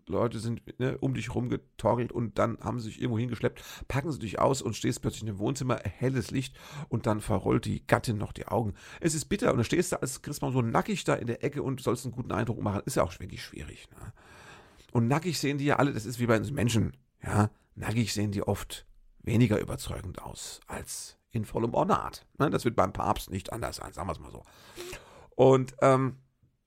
Leute 0.09 0.39
sind 0.39 0.63
ne, 0.79 0.97
um 0.99 1.15
dich 1.15 1.35
rumgetorkelt 1.35 2.13
und 2.13 2.39
dann 2.39 2.59
haben 2.61 2.81
sie 2.81 2.87
sich 2.87 3.01
irgendwo 3.01 3.19
hingeschleppt, 3.19 3.63
packen 3.89 4.13
sie 4.13 4.19
dich 4.19 4.39
aus 4.39 4.63
und 4.63 4.77
stehst 4.77 5.03
plötzlich 5.03 5.25
dem 5.25 5.39
Wohnzimmer, 5.39 5.81
helles 5.83 6.31
Licht 6.31 6.57
und 6.89 7.07
dann 7.07 7.21
verrollt 7.21 7.65
die 7.65 7.87
Gattin 7.87 8.19
noch 8.19 8.33
die 8.33 8.47
Augen. 8.47 8.75
Es 9.01 9.15
ist 9.15 9.27
bitter 9.27 9.51
und 9.53 9.59
du 9.59 9.65
stehst 9.65 9.93
da 9.93 9.97
als 9.97 10.23
Christbaum 10.23 10.53
so 10.53 10.63
nackig 10.63 11.05
da 11.05 11.15
in 11.15 11.27
der 11.27 11.43
Ecke 11.43 11.63
und 11.63 11.81
sollst 11.81 12.05
einen 12.05 12.15
guten 12.15 12.33
Eindruck 12.33 12.61
machen. 12.61 12.83
Ist 12.85 12.97
ja 12.97 13.03
auch 13.03 13.19
wirklich 13.19 13.43
schwierig. 13.43 13.89
Ne? 13.91 14.13
Und 14.93 15.09
nackig 15.09 15.39
sehen 15.39 15.59
die 15.59 15.65
ja 15.65 15.77
alle, 15.77 15.93
das 15.93 16.07
ist 16.07 16.21
wie 16.21 16.27
bei 16.27 16.37
uns 16.37 16.51
Menschen. 16.51 16.97
Ja, 17.23 17.51
nackig 17.75 18.13
sehen 18.13 18.33
die 18.33 18.43
oft 18.43 18.87
weniger 19.23 19.59
überzeugend 19.59 20.23
aus 20.23 20.61
als 20.67 21.19
in 21.31 21.45
vollem 21.45 21.75
Ornat. 21.75 22.27
Ne, 22.39 22.51
das 22.51 22.65
wird 22.65 22.77
beim 22.77 22.93
Papst 22.93 23.31
nicht 23.31 23.53
anders 23.53 23.77
sein, 23.77 23.93
sagen 23.93 24.09
wir 24.09 24.13
es 24.13 24.21
mal 24.21 24.31
so. 24.31 24.43
Und 25.35 25.75
ähm, 25.81 26.17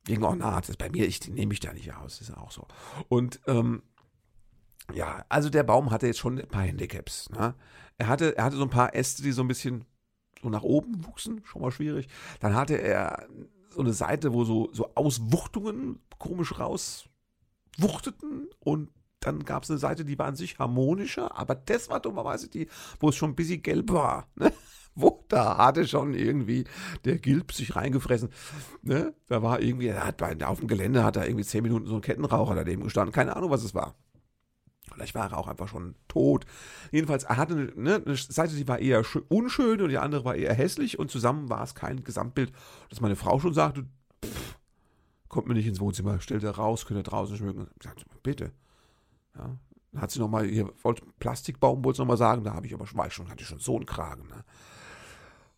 wegen 0.05 0.23
Ornat, 0.23 0.69
ist 0.69 0.77
bei 0.77 0.89
mir, 0.89 1.07
ich 1.07 1.27
nehme 1.27 1.47
mich 1.47 1.59
da 1.59 1.73
nicht 1.73 1.93
aus, 1.93 2.21
ist 2.21 2.35
auch 2.35 2.51
so. 2.51 2.67
Und 3.09 3.39
ähm, 3.47 3.83
ja, 4.93 5.25
also 5.29 5.49
der 5.49 5.63
Baum 5.63 5.91
hatte 5.91 6.07
jetzt 6.07 6.19
schon 6.19 6.39
ein 6.39 6.47
paar 6.47 6.63
Handicaps. 6.63 7.29
Ne? 7.29 7.55
Er, 7.97 8.07
hatte, 8.07 8.37
er 8.37 8.43
hatte 8.43 8.57
so 8.57 8.63
ein 8.63 8.69
paar 8.69 8.93
Äste, 8.93 9.23
die 9.23 9.31
so 9.31 9.41
ein 9.41 9.47
bisschen 9.47 9.85
so 10.41 10.49
nach 10.49 10.61
oben 10.61 11.05
wuchsen, 11.05 11.43
schon 11.45 11.61
mal 11.61 11.71
schwierig. 11.71 12.07
Dann 12.39 12.53
hatte 12.53 12.75
er 12.75 13.27
so 13.69 13.81
eine 13.81 13.93
Seite, 13.93 14.33
wo 14.33 14.45
so, 14.45 14.69
so 14.73 14.93
Auswuchtungen 14.95 15.99
komisch 16.19 16.59
rauswuchteten 16.59 18.49
und 18.59 18.91
dann 19.25 19.43
gab 19.43 19.63
es 19.63 19.71
eine 19.71 19.79
Seite, 19.79 20.05
die 20.05 20.19
war 20.19 20.27
an 20.27 20.35
sich 20.35 20.59
harmonischer, 20.59 21.35
aber 21.38 21.55
das 21.55 21.89
war 21.89 21.99
dummerweise 21.99 22.47
die, 22.47 22.67
wo 22.99 23.09
es 23.09 23.15
schon 23.15 23.31
ein 23.31 23.35
bisschen 23.35 23.61
gelb 23.61 23.91
war. 23.91 24.27
Ne? 24.38 24.51
Wo, 24.97 25.25
da 25.27 25.57
hatte 25.57 25.85
schon 25.85 26.13
irgendwie 26.13 26.63
der 27.03 27.17
Gilb 27.17 27.51
sich 27.51 27.75
reingefressen. 27.75 28.29
Ne? 28.81 29.13
Da 29.27 29.43
war 29.43 29.59
irgendwie, 29.59 29.88
er 29.88 30.05
hat 30.05 30.15
bei, 30.15 30.38
auf 30.45 30.59
dem 30.59 30.69
Gelände 30.69 31.03
hat 31.03 31.17
da 31.17 31.25
irgendwie 31.25 31.43
zehn 31.43 31.63
Minuten 31.63 31.85
so 31.85 31.95
ein 31.95 32.01
Kettenraucher 32.01 32.55
daneben 32.55 32.81
gestanden. 32.83 33.11
Keine 33.11 33.35
Ahnung, 33.35 33.49
was 33.49 33.65
es 33.65 33.75
war. 33.75 33.95
Vielleicht 34.93 35.13
war 35.13 35.31
er 35.31 35.38
auch 35.38 35.49
einfach 35.49 35.67
schon 35.67 35.95
tot. 36.07 36.45
Jedenfalls, 36.93 37.25
er 37.25 37.35
hatte 37.35 37.55
eine, 37.55 37.65
ne, 37.75 38.03
eine 38.05 38.15
Seite, 38.15 38.55
die 38.55 38.69
war 38.69 38.79
eher 38.79 39.03
unschön 39.27 39.81
und 39.81 39.89
die 39.89 39.97
andere 39.97 40.23
war 40.23 40.35
eher 40.35 40.53
hässlich 40.53 40.97
und 40.97 41.11
zusammen 41.11 41.49
war 41.49 41.63
es 41.63 41.75
kein 41.75 42.05
Gesamtbild, 42.05 42.53
dass 42.89 43.01
meine 43.01 43.17
Frau 43.17 43.38
schon 43.39 43.53
sagte, 43.53 43.85
pff, 44.23 44.57
kommt 45.27 45.47
mir 45.47 45.55
nicht 45.55 45.67
ins 45.67 45.81
Wohnzimmer, 45.81 46.21
stellt 46.21 46.43
er 46.43 46.51
raus, 46.51 46.85
könnt 46.85 47.01
ihr 47.01 47.03
draußen 47.03 47.35
schmücken. 47.35 47.67
Sagt, 47.83 48.05
bitte. 48.23 48.53
Ja, 49.37 49.57
dann 49.91 50.01
hat 50.01 50.11
sie 50.11 50.19
nochmal, 50.19 50.45
hier 50.45 50.71
wollte 50.83 51.03
Plastikbaum, 51.19 51.83
wollte 51.83 52.01
nochmal 52.01 52.17
sagen, 52.17 52.43
da 52.43 52.53
habe 52.53 52.67
ich 52.67 52.73
aber 52.73 52.85
war 52.93 53.07
ich 53.07 53.13
schon, 53.13 53.29
hatte 53.29 53.41
ich 53.41 53.47
schon 53.47 53.59
so 53.59 53.75
einen 53.75 53.85
Kragen. 53.85 54.27
Ne? 54.27 54.43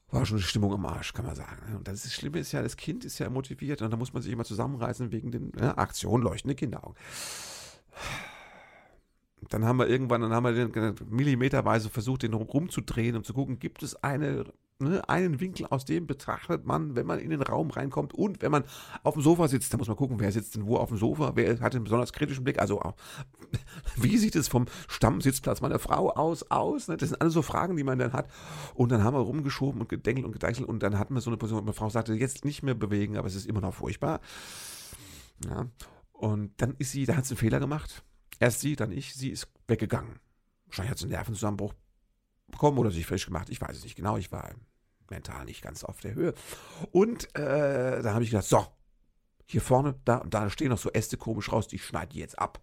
War 0.09 0.25
schon 0.25 0.37
die 0.37 0.43
Stimmung 0.43 0.73
im 0.73 0.85
Arsch, 0.85 1.13
kann 1.13 1.25
man 1.25 1.35
sagen. 1.35 1.69
Ne? 1.69 1.77
Und 1.77 1.87
das, 1.87 1.95
ist, 1.95 2.05
das 2.05 2.13
Schlimme 2.13 2.39
ist 2.39 2.51
ja, 2.51 2.61
das 2.61 2.77
Kind 2.77 3.03
ist 3.03 3.19
ja 3.19 3.29
motiviert 3.29 3.81
und 3.81 3.91
da 3.91 3.97
muss 3.97 4.13
man 4.13 4.21
sich 4.21 4.31
immer 4.31 4.45
zusammenreißen 4.45 5.11
wegen 5.11 5.31
den 5.31 5.51
ne, 5.55 5.77
Aktion 5.77 6.21
leuchtende 6.21 6.55
Kinderaugen. 6.55 6.95
Dann 9.49 9.65
haben 9.65 9.77
wir 9.77 9.87
irgendwann, 9.87 10.21
dann 10.21 10.33
haben 10.33 10.43
wir 10.45 10.67
den 10.67 10.95
millimeterweise 11.09 11.89
versucht, 11.89 12.23
den 12.23 12.33
rumzudrehen, 12.33 13.15
um 13.15 13.23
zu 13.23 13.33
gucken, 13.33 13.59
gibt 13.59 13.83
es 13.83 13.95
eine 14.03 14.45
ne, 14.79 15.07
einen 15.09 15.39
Winkel, 15.39 15.65
aus 15.67 15.85
dem 15.85 16.07
betrachtet 16.07 16.65
man, 16.65 16.95
wenn 16.95 17.05
man 17.05 17.19
in 17.19 17.29
den 17.29 17.41
Raum 17.41 17.69
reinkommt 17.71 18.13
und 18.13 18.41
wenn 18.41 18.51
man 18.51 18.63
auf 19.03 19.15
dem 19.15 19.23
Sofa 19.23 19.47
sitzt, 19.47 19.73
da 19.73 19.77
muss 19.77 19.87
man 19.87 19.97
gucken, 19.97 20.19
wer 20.19 20.31
sitzt 20.31 20.55
denn 20.55 20.65
wo 20.67 20.77
auf 20.77 20.89
dem 20.89 20.97
Sofa, 20.97 21.31
wer 21.35 21.59
hat 21.59 21.75
einen 21.75 21.83
besonders 21.83 22.13
kritischen 22.13 22.43
Blick, 22.43 22.59
also 22.59 22.81
wie 23.95 24.17
sieht 24.17 24.35
es 24.35 24.47
vom 24.47 24.65
Stammsitzplatz 24.87 25.61
meiner 25.61 25.79
Frau 25.79 26.11
aus, 26.11 26.43
aus, 26.51 26.87
ne? 26.87 26.97
das 26.97 27.09
sind 27.09 27.21
alles 27.21 27.33
so 27.33 27.41
Fragen, 27.41 27.75
die 27.75 27.83
man 27.83 27.99
dann 27.99 28.13
hat. 28.13 28.29
Und 28.75 28.91
dann 28.91 29.03
haben 29.03 29.15
wir 29.15 29.21
rumgeschoben 29.21 29.81
und 29.81 29.89
gedenkelt 29.89 30.25
und 30.25 30.33
gedeichselt 30.33 30.67
und 30.67 30.83
dann 30.83 30.99
hatten 30.99 31.13
wir 31.13 31.21
so 31.21 31.29
eine 31.29 31.37
Position, 31.37 31.63
meine 31.63 31.73
Frau 31.73 31.89
sagte, 31.89 32.13
jetzt 32.13 32.45
nicht 32.45 32.63
mehr 32.63 32.75
bewegen, 32.75 33.17
aber 33.17 33.27
es 33.27 33.35
ist 33.35 33.47
immer 33.47 33.61
noch 33.61 33.73
furchtbar, 33.73 34.21
ja, 35.45 35.67
und 36.13 36.51
dann 36.57 36.75
ist 36.77 36.91
sie, 36.91 37.05
da 37.05 37.15
hat 37.15 37.25
sie 37.25 37.33
einen 37.33 37.39
Fehler 37.39 37.59
gemacht, 37.59 38.03
erst 38.39 38.61
sie, 38.61 38.75
dann 38.75 38.91
ich, 38.91 39.13
sie 39.13 39.29
ist 39.29 39.47
weggegangen, 39.67 40.19
wahrscheinlich 40.65 40.91
hat 40.91 40.97
sie 40.97 41.05
einen 41.05 41.13
Nervenzusammenbruch 41.13 41.73
bekommen 42.51 42.77
oder 42.77 42.91
sich 42.91 43.05
frisch 43.05 43.25
gemacht. 43.25 43.49
Ich 43.49 43.61
weiß 43.61 43.77
es 43.77 43.83
nicht 43.83 43.95
genau. 43.95 44.17
Ich 44.17 44.31
war 44.31 44.51
mental 45.09 45.45
nicht 45.45 45.61
ganz 45.61 45.83
auf 45.83 45.99
der 45.99 46.15
Höhe. 46.15 46.33
Und 46.91 47.33
äh, 47.35 48.01
da 48.01 48.13
habe 48.13 48.23
ich 48.23 48.31
gedacht, 48.31 48.47
so, 48.47 48.65
hier 49.45 49.61
vorne, 49.61 49.95
da 50.05 50.17
und 50.17 50.33
da 50.33 50.49
stehen 50.49 50.69
noch 50.69 50.77
so 50.77 50.91
Äste 50.91 51.17
komisch 51.17 51.51
raus, 51.51 51.67
die 51.67 51.79
schneide 51.79 52.11
ich 52.11 52.19
jetzt 52.19 52.37
ab. 52.37 52.59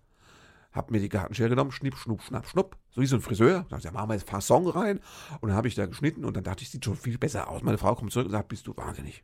Hab 0.73 0.91
mir 0.91 1.01
die 1.01 1.09
Gartenschere 1.09 1.49
genommen, 1.49 1.71
schnipp, 1.71 1.97
schnupp, 1.97 2.23
schnapp, 2.23 2.47
schnupp, 2.49 2.77
so 2.91 3.01
wie 3.01 3.07
so 3.07 3.17
ein 3.17 3.23
Friseur. 3.23 3.65
Da 3.71 3.79
machen 3.93 4.11
wir 4.11 4.15
jetzt 4.15 4.29
Fasson 4.29 4.67
rein 4.67 5.01
und 5.41 5.49
dann 5.49 5.57
habe 5.57 5.69
ich 5.69 5.77
da 5.77 5.87
geschnitten 5.87 6.25
und 6.25 6.37
dann 6.37 6.45
dachte 6.45 6.63
ich, 6.63 6.71
sieht 6.71 6.85
schon 6.85 6.97
viel 6.97 7.17
besser 7.17 7.49
aus. 7.49 7.63
Meine 7.63 7.79
Frau 7.79 7.95
kommt 7.95 8.13
zurück 8.13 8.27
und 8.27 8.33
sagt, 8.33 8.49
bist 8.49 8.67
du 8.67 8.77
wahnsinnig. 8.77 9.23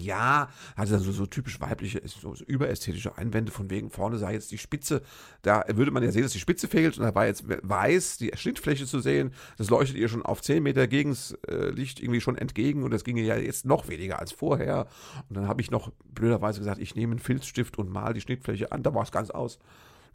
Ja, 0.00 0.48
dann 0.76 0.86
so, 0.86 1.12
so 1.12 1.26
typisch 1.26 1.60
weibliche, 1.60 2.00
so, 2.04 2.34
so 2.34 2.44
überästhetische 2.44 3.16
Einwände 3.16 3.52
von 3.52 3.70
wegen 3.70 3.90
vorne 3.90 4.18
sei 4.18 4.34
jetzt 4.34 4.50
die 4.50 4.58
Spitze, 4.58 5.02
da 5.42 5.64
würde 5.68 5.90
man 5.90 6.02
ja 6.02 6.12
sehen, 6.12 6.22
dass 6.22 6.32
die 6.32 6.40
Spitze 6.40 6.68
fehlt 6.68 6.98
und 6.98 7.04
da 7.04 7.14
war 7.14 7.26
jetzt 7.26 7.44
weiß 7.46 8.18
die 8.18 8.32
Schnittfläche 8.34 8.86
zu 8.86 9.00
sehen, 9.00 9.32
das 9.58 9.70
leuchtet 9.70 9.96
ihr 9.96 10.08
schon 10.08 10.24
auf 10.24 10.42
10 10.42 10.62
Meter 10.62 10.86
gegens 10.86 11.32
äh, 11.48 11.72
irgendwie 11.76 12.20
schon 12.20 12.36
entgegen 12.36 12.82
und 12.82 12.90
das 12.90 13.04
ginge 13.04 13.22
ja 13.22 13.36
jetzt 13.36 13.64
noch 13.64 13.88
weniger 13.88 14.18
als 14.18 14.32
vorher 14.32 14.86
und 15.28 15.36
dann 15.36 15.48
habe 15.48 15.60
ich 15.60 15.70
noch 15.70 15.90
blöderweise 16.04 16.60
gesagt, 16.60 16.80
ich 16.80 16.94
nehme 16.94 17.12
einen 17.12 17.20
Filzstift 17.20 17.78
und 17.78 17.90
mal 17.90 18.14
die 18.14 18.20
Schnittfläche 18.20 18.72
an, 18.72 18.82
da 18.82 18.94
war 18.94 19.02
es 19.02 19.12
ganz 19.12 19.30
aus. 19.30 19.58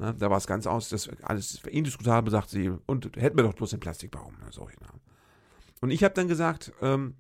Ne, 0.02 0.16
da 0.18 0.32
war 0.32 0.38
es 0.38 0.48
ganz 0.48 0.66
aus, 0.66 0.90
das 0.90 1.10
alles 1.22 1.64
indiskutabel, 1.66 2.32
sagt 2.32 2.50
sie, 2.50 2.72
und 2.88 3.16
hätten 3.18 3.38
wir 3.38 3.44
doch 3.44 3.54
bloß 3.54 3.70
den 3.70 3.80
Plastikbaum. 3.80 4.34
Ne, 4.40 4.48
so, 4.50 4.66
genau. 4.66 4.94
Und 5.80 5.92
ich 5.92 6.04
habe 6.04 6.16
dann 6.16 6.28
gesagt, 6.28 6.72
ähm, 6.82 7.16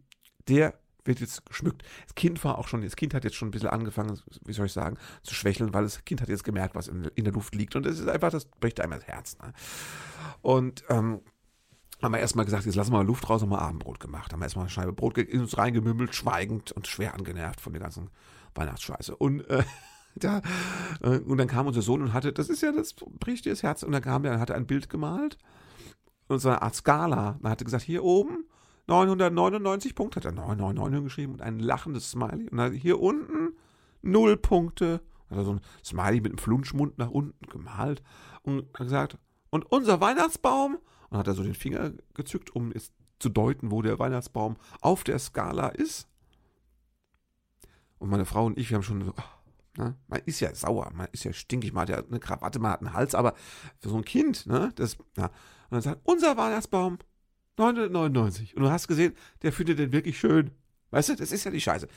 der 0.47 0.74
wird 1.06 1.20
jetzt 1.20 1.46
geschmückt. 1.46 1.84
Das 2.06 2.16
Kind 2.16 2.44
war 2.44 2.58
auch 2.58 2.68
schon, 2.68 2.82
das 2.82 2.96
Kind 2.96 3.14
hat 3.14 3.24
jetzt 3.24 3.36
schon 3.36 3.48
ein 3.48 3.52
bisschen 3.52 3.70
angefangen, 3.70 4.20
wie 4.46 4.54
soll 4.54 4.68
ich 4.68 4.74
sagen, 4.74 4.98
zu 5.24 5.34
schwächeln, 5.34 5.74
weil 5.74 5.84
das 5.84 6.04
Kind 6.06 6.22
hat 6.22 6.30
jetzt 6.30 6.44
gemerkt, 6.44 6.76
was 6.76 6.88
in, 6.88 7.06
in 7.16 7.24
der 7.24 7.34
Luft 7.34 7.56
liegt. 7.56 7.76
Und 7.76 7.86
es 7.86 8.00
ist 8.00 8.08
einfach, 8.08 8.32
das 8.32 8.46
bricht 8.46 8.80
einem 8.80 8.94
das 8.94 9.08
Herz. 9.08 9.38
Ne? 9.40 9.54
Und 10.42 10.84
ähm, 10.90 11.22
haben 12.02 12.14
wir 12.14 12.20
erstmal 12.20 12.46
gesagt, 12.46 12.66
jetzt 12.66 12.76
lassen 12.76 12.92
wir 12.92 12.98
mal 12.98 13.06
Luft 13.06 13.30
raus 13.30 13.44
und 13.44 13.50
mal 13.50 13.60
Abendbrot 13.60 14.00
gemacht. 14.00 14.34
Haben 14.34 14.40
wir 14.40 14.46
erstmal 14.46 14.64
eine 14.64 14.72
Scheibe 14.72 14.94
Brot 14.94 15.18
in 15.18 15.42
uns 15.42 15.58
reingemümmelt, 15.58 16.16
schweigend 16.16 16.72
und 16.72 16.88
schwer 16.88 17.14
angenervt 17.14 17.62
von 17.62 17.74
der 17.74 17.82
ganzen 17.82 18.10
Weihnachtsscheiße. 18.56 19.16
Und 19.16 19.42
äh, 19.50 19.64
da, 20.16 20.42
äh, 21.02 21.20
und 21.20 21.38
dann 21.38 21.48
kam 21.48 21.68
unser 21.68 21.82
Sohn 21.82 22.02
und 22.02 22.14
hatte, 22.14 22.34
das 22.34 22.50
ist 22.50 22.62
ja, 22.62 22.72
das 22.72 22.94
bricht 22.94 23.46
dir 23.46 23.52
das 23.52 23.64
Herz. 23.64 23.84
Und 23.84 23.92
dann 23.92 24.02
kam 24.02 24.26
er, 24.26 24.40
hat 24.40 24.50
er 24.50 24.56
ein 24.56 24.68
Bild 24.68 24.90
gemalt 24.90 25.38
und 26.28 26.40
so 26.40 26.50
eine 26.50 26.62
Art 26.62 26.76
Skala. 26.76 27.38
Man 27.42 27.52
hatte 27.52 27.66
gesagt, 27.66 27.84
hier 27.84 28.04
oben 28.04 28.46
999 28.88 29.96
Punkte, 29.96 30.17
hat 30.17 30.26
er 30.26 30.32
999 30.32 31.04
geschrieben 31.04 31.34
und 31.34 31.41
ein 31.41 31.60
lachendes 31.60 32.12
Smiley. 32.12 32.50
Und 32.50 32.58
dann 32.58 32.74
hier 32.74 33.00
unten 33.00 33.56
null 34.02 34.38
Punkte. 34.38 35.02
Hat 35.30 35.38
er 35.38 35.46
so 35.46 35.54
ein 35.54 35.62
Smiley 35.84 36.22
mit 36.22 36.32
einem 36.32 36.38
Flunschmund 36.38 36.98
nach 36.98 37.10
unten 37.10 37.46
gemalt 37.48 38.04
und 38.44 38.65
hat 38.74 38.88
gesagt, 38.88 39.17
und 39.50 39.70
unser 39.72 40.02
Weihnachtsbaum, 40.02 40.78
und 41.10 41.17
hat 41.17 41.28
er 41.28 41.34
so 41.34 41.44
den 41.44 41.54
Finger 41.56 41.91
gezückt, 42.13 42.56
um 42.56 42.72
es 42.72 42.91
zu 43.20 43.30
deuten, 43.30 43.72
wo 43.72 43.82
der 43.82 44.00
Weihnachtsbaum 44.00 44.58
auf 44.82 45.04
der 45.04 45.20
Skala 45.20 45.70
ist. 45.70 46.08
Und 48.00 48.10
meine 48.10 48.26
Frau 48.26 48.46
und 48.46 48.58
ich, 48.58 48.70
wir 48.70 48.76
haben 48.76 48.84
schon 48.84 49.06
so, 49.06 49.13
Ne? 49.78 49.96
Man 50.08 50.22
ist 50.26 50.39
ja 50.41 50.54
sauer, 50.54 50.91
man 50.94 51.08
ist 51.12 51.24
ja 51.24 51.32
stinkig, 51.32 51.72
man 51.72 51.84
hat 51.84 51.89
ja 51.89 52.04
eine 52.04 52.20
Krawatte, 52.20 52.60
man 52.60 52.72
hat 52.72 52.82
einen 52.82 52.94
Hals, 52.94 53.15
aber 53.15 53.34
für 53.80 53.89
so 53.89 53.96
ein 53.96 54.04
Kind, 54.04 54.46
ne, 54.46 54.72
das, 54.76 54.98
ja. 55.15 55.26
Und 55.26 55.32
dann 55.72 55.82
sagt, 55.82 56.02
unser 56.04 56.36
Weihnachtsbaum, 56.36 56.98
999. 57.62 58.56
Und 58.56 58.63
du 58.63 58.71
hast 58.71 58.88
gesehen, 58.88 59.13
der 59.43 59.52
findet 59.54 59.80
den 59.80 59.91
wirklich 59.91 60.19
schön. 60.19 60.52
Weißt 60.89 61.10
du, 61.10 61.15
das 61.15 61.32
ist 61.32 61.45
ja 61.45 61.52
die 61.52 61.62
Scheiße. 61.62 61.88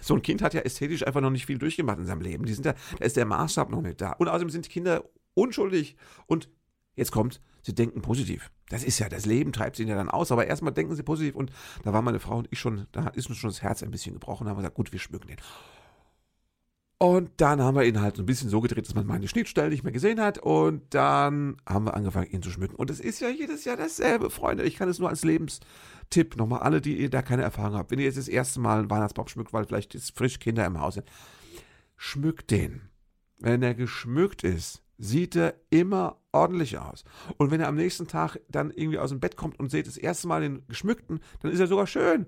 So 0.00 0.14
ein 0.14 0.22
Kind 0.22 0.40
hat 0.40 0.54
ja 0.54 0.62
ästhetisch 0.62 1.06
einfach 1.06 1.20
noch 1.20 1.30
nicht 1.30 1.44
viel 1.44 1.58
durchgemacht 1.58 1.98
in 1.98 2.06
seinem 2.06 2.22
Leben. 2.22 2.46
Die 2.46 2.54
sind 2.54 2.64
ja, 2.64 2.74
da 2.98 3.04
ist 3.04 3.16
der 3.16 3.26
Maßstab 3.26 3.70
noch 3.70 3.82
nicht 3.82 4.00
da. 4.00 4.12
Und 4.12 4.28
außerdem 4.28 4.50
sind 4.50 4.64
die 4.64 4.70
Kinder 4.70 5.04
unschuldig. 5.34 5.96
Und 6.26 6.48
jetzt 6.96 7.12
kommt, 7.12 7.42
sie 7.62 7.74
denken 7.74 8.00
positiv. 8.00 8.50
Das 8.70 8.82
ist 8.82 8.98
ja, 8.98 9.08
das 9.08 9.26
Leben 9.26 9.52
treibt 9.52 9.76
sie 9.76 9.84
ja 9.84 9.94
dann 9.94 10.08
aus. 10.08 10.32
Aber 10.32 10.46
erstmal 10.46 10.72
denken 10.72 10.94
sie 10.96 11.02
positiv. 11.02 11.34
Und 11.34 11.52
da 11.84 11.92
war 11.92 12.00
meine 12.00 12.20
Frau 12.20 12.38
und 12.38 12.48
ich 12.50 12.58
schon, 12.58 12.86
da 12.92 13.08
ist 13.08 13.28
uns 13.28 13.38
schon 13.38 13.50
das 13.50 13.62
Herz 13.62 13.82
ein 13.82 13.90
bisschen 13.90 14.14
gebrochen. 14.14 14.44
Da 14.44 14.50
haben 14.50 14.56
wir 14.56 14.62
gesagt, 14.62 14.76
gut, 14.76 14.92
wir 14.92 14.98
schmücken 14.98 15.28
den. 15.28 15.38
Und 17.00 17.30
dann 17.36 17.62
haben 17.62 17.76
wir 17.76 17.84
ihn 17.84 18.00
halt 18.00 18.16
so 18.16 18.22
ein 18.22 18.26
bisschen 18.26 18.50
so 18.50 18.60
gedreht, 18.60 18.84
dass 18.84 18.94
man 18.96 19.06
meine 19.06 19.28
Schnittstellen 19.28 19.70
nicht 19.70 19.84
mehr 19.84 19.92
gesehen 19.92 20.20
hat. 20.20 20.38
Und 20.38 20.82
dann 20.92 21.56
haben 21.64 21.84
wir 21.84 21.94
angefangen, 21.94 22.30
ihn 22.30 22.42
zu 22.42 22.50
schmücken. 22.50 22.74
Und 22.74 22.90
es 22.90 22.98
ist 22.98 23.20
ja 23.20 23.28
jedes 23.28 23.64
Jahr 23.64 23.76
dasselbe, 23.76 24.30
Freunde. 24.30 24.64
Ich 24.64 24.76
kann 24.76 24.88
es 24.88 24.98
nur 24.98 25.08
als 25.08 25.22
Lebenstipp 25.22 26.36
nochmal 26.36 26.60
alle, 26.60 26.80
die 26.80 26.98
ihr 26.98 27.08
da 27.08 27.22
keine 27.22 27.42
Erfahrung 27.42 27.76
habt. 27.76 27.92
Wenn 27.92 28.00
ihr 28.00 28.06
jetzt 28.06 28.18
das 28.18 28.26
erste 28.26 28.58
Mal 28.58 28.80
einen 28.80 28.90
Weihnachtsbaum 28.90 29.28
schmückt, 29.28 29.52
weil 29.52 29.64
vielleicht 29.64 29.94
jetzt 29.94 30.16
frisch 30.16 30.40
Kinder 30.40 30.66
im 30.66 30.80
Haus 30.80 30.94
sind, 30.94 31.08
schmückt 31.96 32.50
den. 32.50 32.88
Wenn 33.38 33.62
er 33.62 33.74
geschmückt 33.74 34.42
ist, 34.42 34.82
sieht 34.96 35.36
er 35.36 35.54
immer 35.70 36.20
ordentlich 36.32 36.78
aus. 36.78 37.04
Und 37.36 37.52
wenn 37.52 37.60
er 37.60 37.68
am 37.68 37.76
nächsten 37.76 38.08
Tag 38.08 38.40
dann 38.48 38.72
irgendwie 38.72 38.98
aus 38.98 39.10
dem 39.10 39.20
Bett 39.20 39.36
kommt 39.36 39.60
und 39.60 39.70
seht 39.70 39.86
das 39.86 39.96
erste 39.98 40.26
Mal 40.26 40.40
den 40.40 40.66
geschmückten, 40.66 41.20
dann 41.42 41.52
ist 41.52 41.60
er 41.60 41.68
sogar 41.68 41.86
schön. 41.86 42.26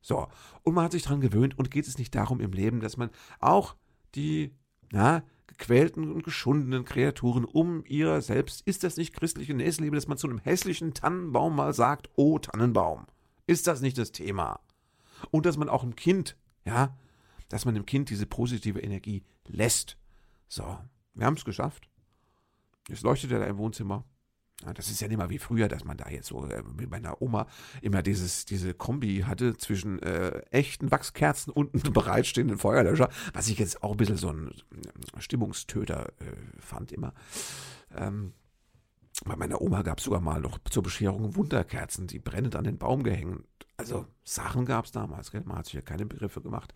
So. 0.00 0.28
Und 0.62 0.74
man 0.74 0.84
hat 0.84 0.92
sich 0.92 1.02
daran 1.02 1.20
gewöhnt 1.20 1.58
und 1.58 1.72
geht 1.72 1.88
es 1.88 1.98
nicht 1.98 2.14
darum 2.14 2.40
im 2.40 2.52
Leben, 2.52 2.78
dass 2.78 2.96
man 2.96 3.10
auch 3.40 3.74
die 4.16 4.52
na, 4.90 5.22
gequälten 5.46 6.12
und 6.12 6.24
geschundenen 6.24 6.84
Kreaturen 6.84 7.44
um 7.44 7.84
ihrer 7.86 8.20
selbst. 8.20 8.62
Ist 8.66 8.84
das 8.84 8.96
nicht 8.96 9.14
christliche 9.14 9.54
Nächstenliebe, 9.54 9.96
dass 9.96 10.08
man 10.08 10.18
zu 10.18 10.28
einem 10.28 10.38
hässlichen 10.38 10.94
Tannenbaum 10.94 11.56
mal 11.56 11.72
sagt, 11.72 12.10
oh 12.16 12.38
Tannenbaum? 12.38 13.06
Ist 13.46 13.66
das 13.66 13.80
nicht 13.80 13.96
das 13.98 14.12
Thema? 14.12 14.60
Und 15.30 15.46
dass 15.46 15.56
man 15.56 15.68
auch 15.68 15.84
im 15.84 15.96
Kind, 15.96 16.36
ja, 16.64 16.96
dass 17.48 17.64
man 17.64 17.74
dem 17.74 17.86
Kind 17.86 18.10
diese 18.10 18.26
positive 18.26 18.80
Energie 18.80 19.22
lässt. 19.46 19.96
So, 20.48 20.78
wir 21.14 21.26
haben 21.26 21.36
es 21.36 21.44
geschafft. 21.44 21.88
Es 22.90 23.02
leuchtet 23.02 23.30
ja 23.30 23.38
da 23.38 23.46
im 23.46 23.58
Wohnzimmer. 23.58 24.04
Das 24.74 24.90
ist 24.90 25.00
ja 25.00 25.08
nicht 25.08 25.18
mal 25.18 25.28
wie 25.28 25.38
früher, 25.38 25.68
dass 25.68 25.84
man 25.84 25.98
da 25.98 26.08
jetzt 26.08 26.28
so 26.28 26.46
äh, 26.46 26.62
mit 26.62 26.90
meiner 26.90 27.20
Oma 27.20 27.46
immer 27.82 28.02
dieses, 28.02 28.46
diese 28.46 28.72
Kombi 28.72 29.24
hatte 29.26 29.56
zwischen 29.58 30.02
äh, 30.02 30.40
echten 30.50 30.90
Wachskerzen 30.90 31.52
und 31.52 31.74
einem 31.74 31.92
bereitstehenden 31.92 32.56
Feuerlöscher, 32.56 33.10
was 33.34 33.48
ich 33.48 33.58
jetzt 33.58 33.82
auch 33.82 33.92
ein 33.92 33.96
bisschen 33.98 34.16
so 34.16 34.30
ein 34.30 34.48
äh, 34.48 35.20
Stimmungstöter 35.20 36.08
äh, 36.20 36.58
fand 36.58 36.90
immer. 36.90 37.12
Ähm, 37.94 38.32
bei 39.24 39.36
meiner 39.36 39.60
Oma 39.60 39.82
gab 39.82 39.98
es 39.98 40.04
sogar 40.04 40.20
mal 40.20 40.40
noch 40.40 40.58
zur 40.70 40.82
Bescherung 40.82 41.36
Wunderkerzen, 41.36 42.06
die 42.06 42.18
brennend 42.18 42.56
an 42.56 42.64
den 42.64 42.78
Baum 42.78 43.02
gehängt. 43.02 43.44
Also 43.76 44.06
Sachen 44.24 44.64
gab 44.64 44.86
es 44.86 44.92
damals, 44.92 45.30
gell? 45.30 45.42
man 45.44 45.58
hat 45.58 45.66
sich 45.66 45.74
ja 45.74 45.82
keine 45.82 46.06
Begriffe 46.06 46.40
gemacht. 46.40 46.72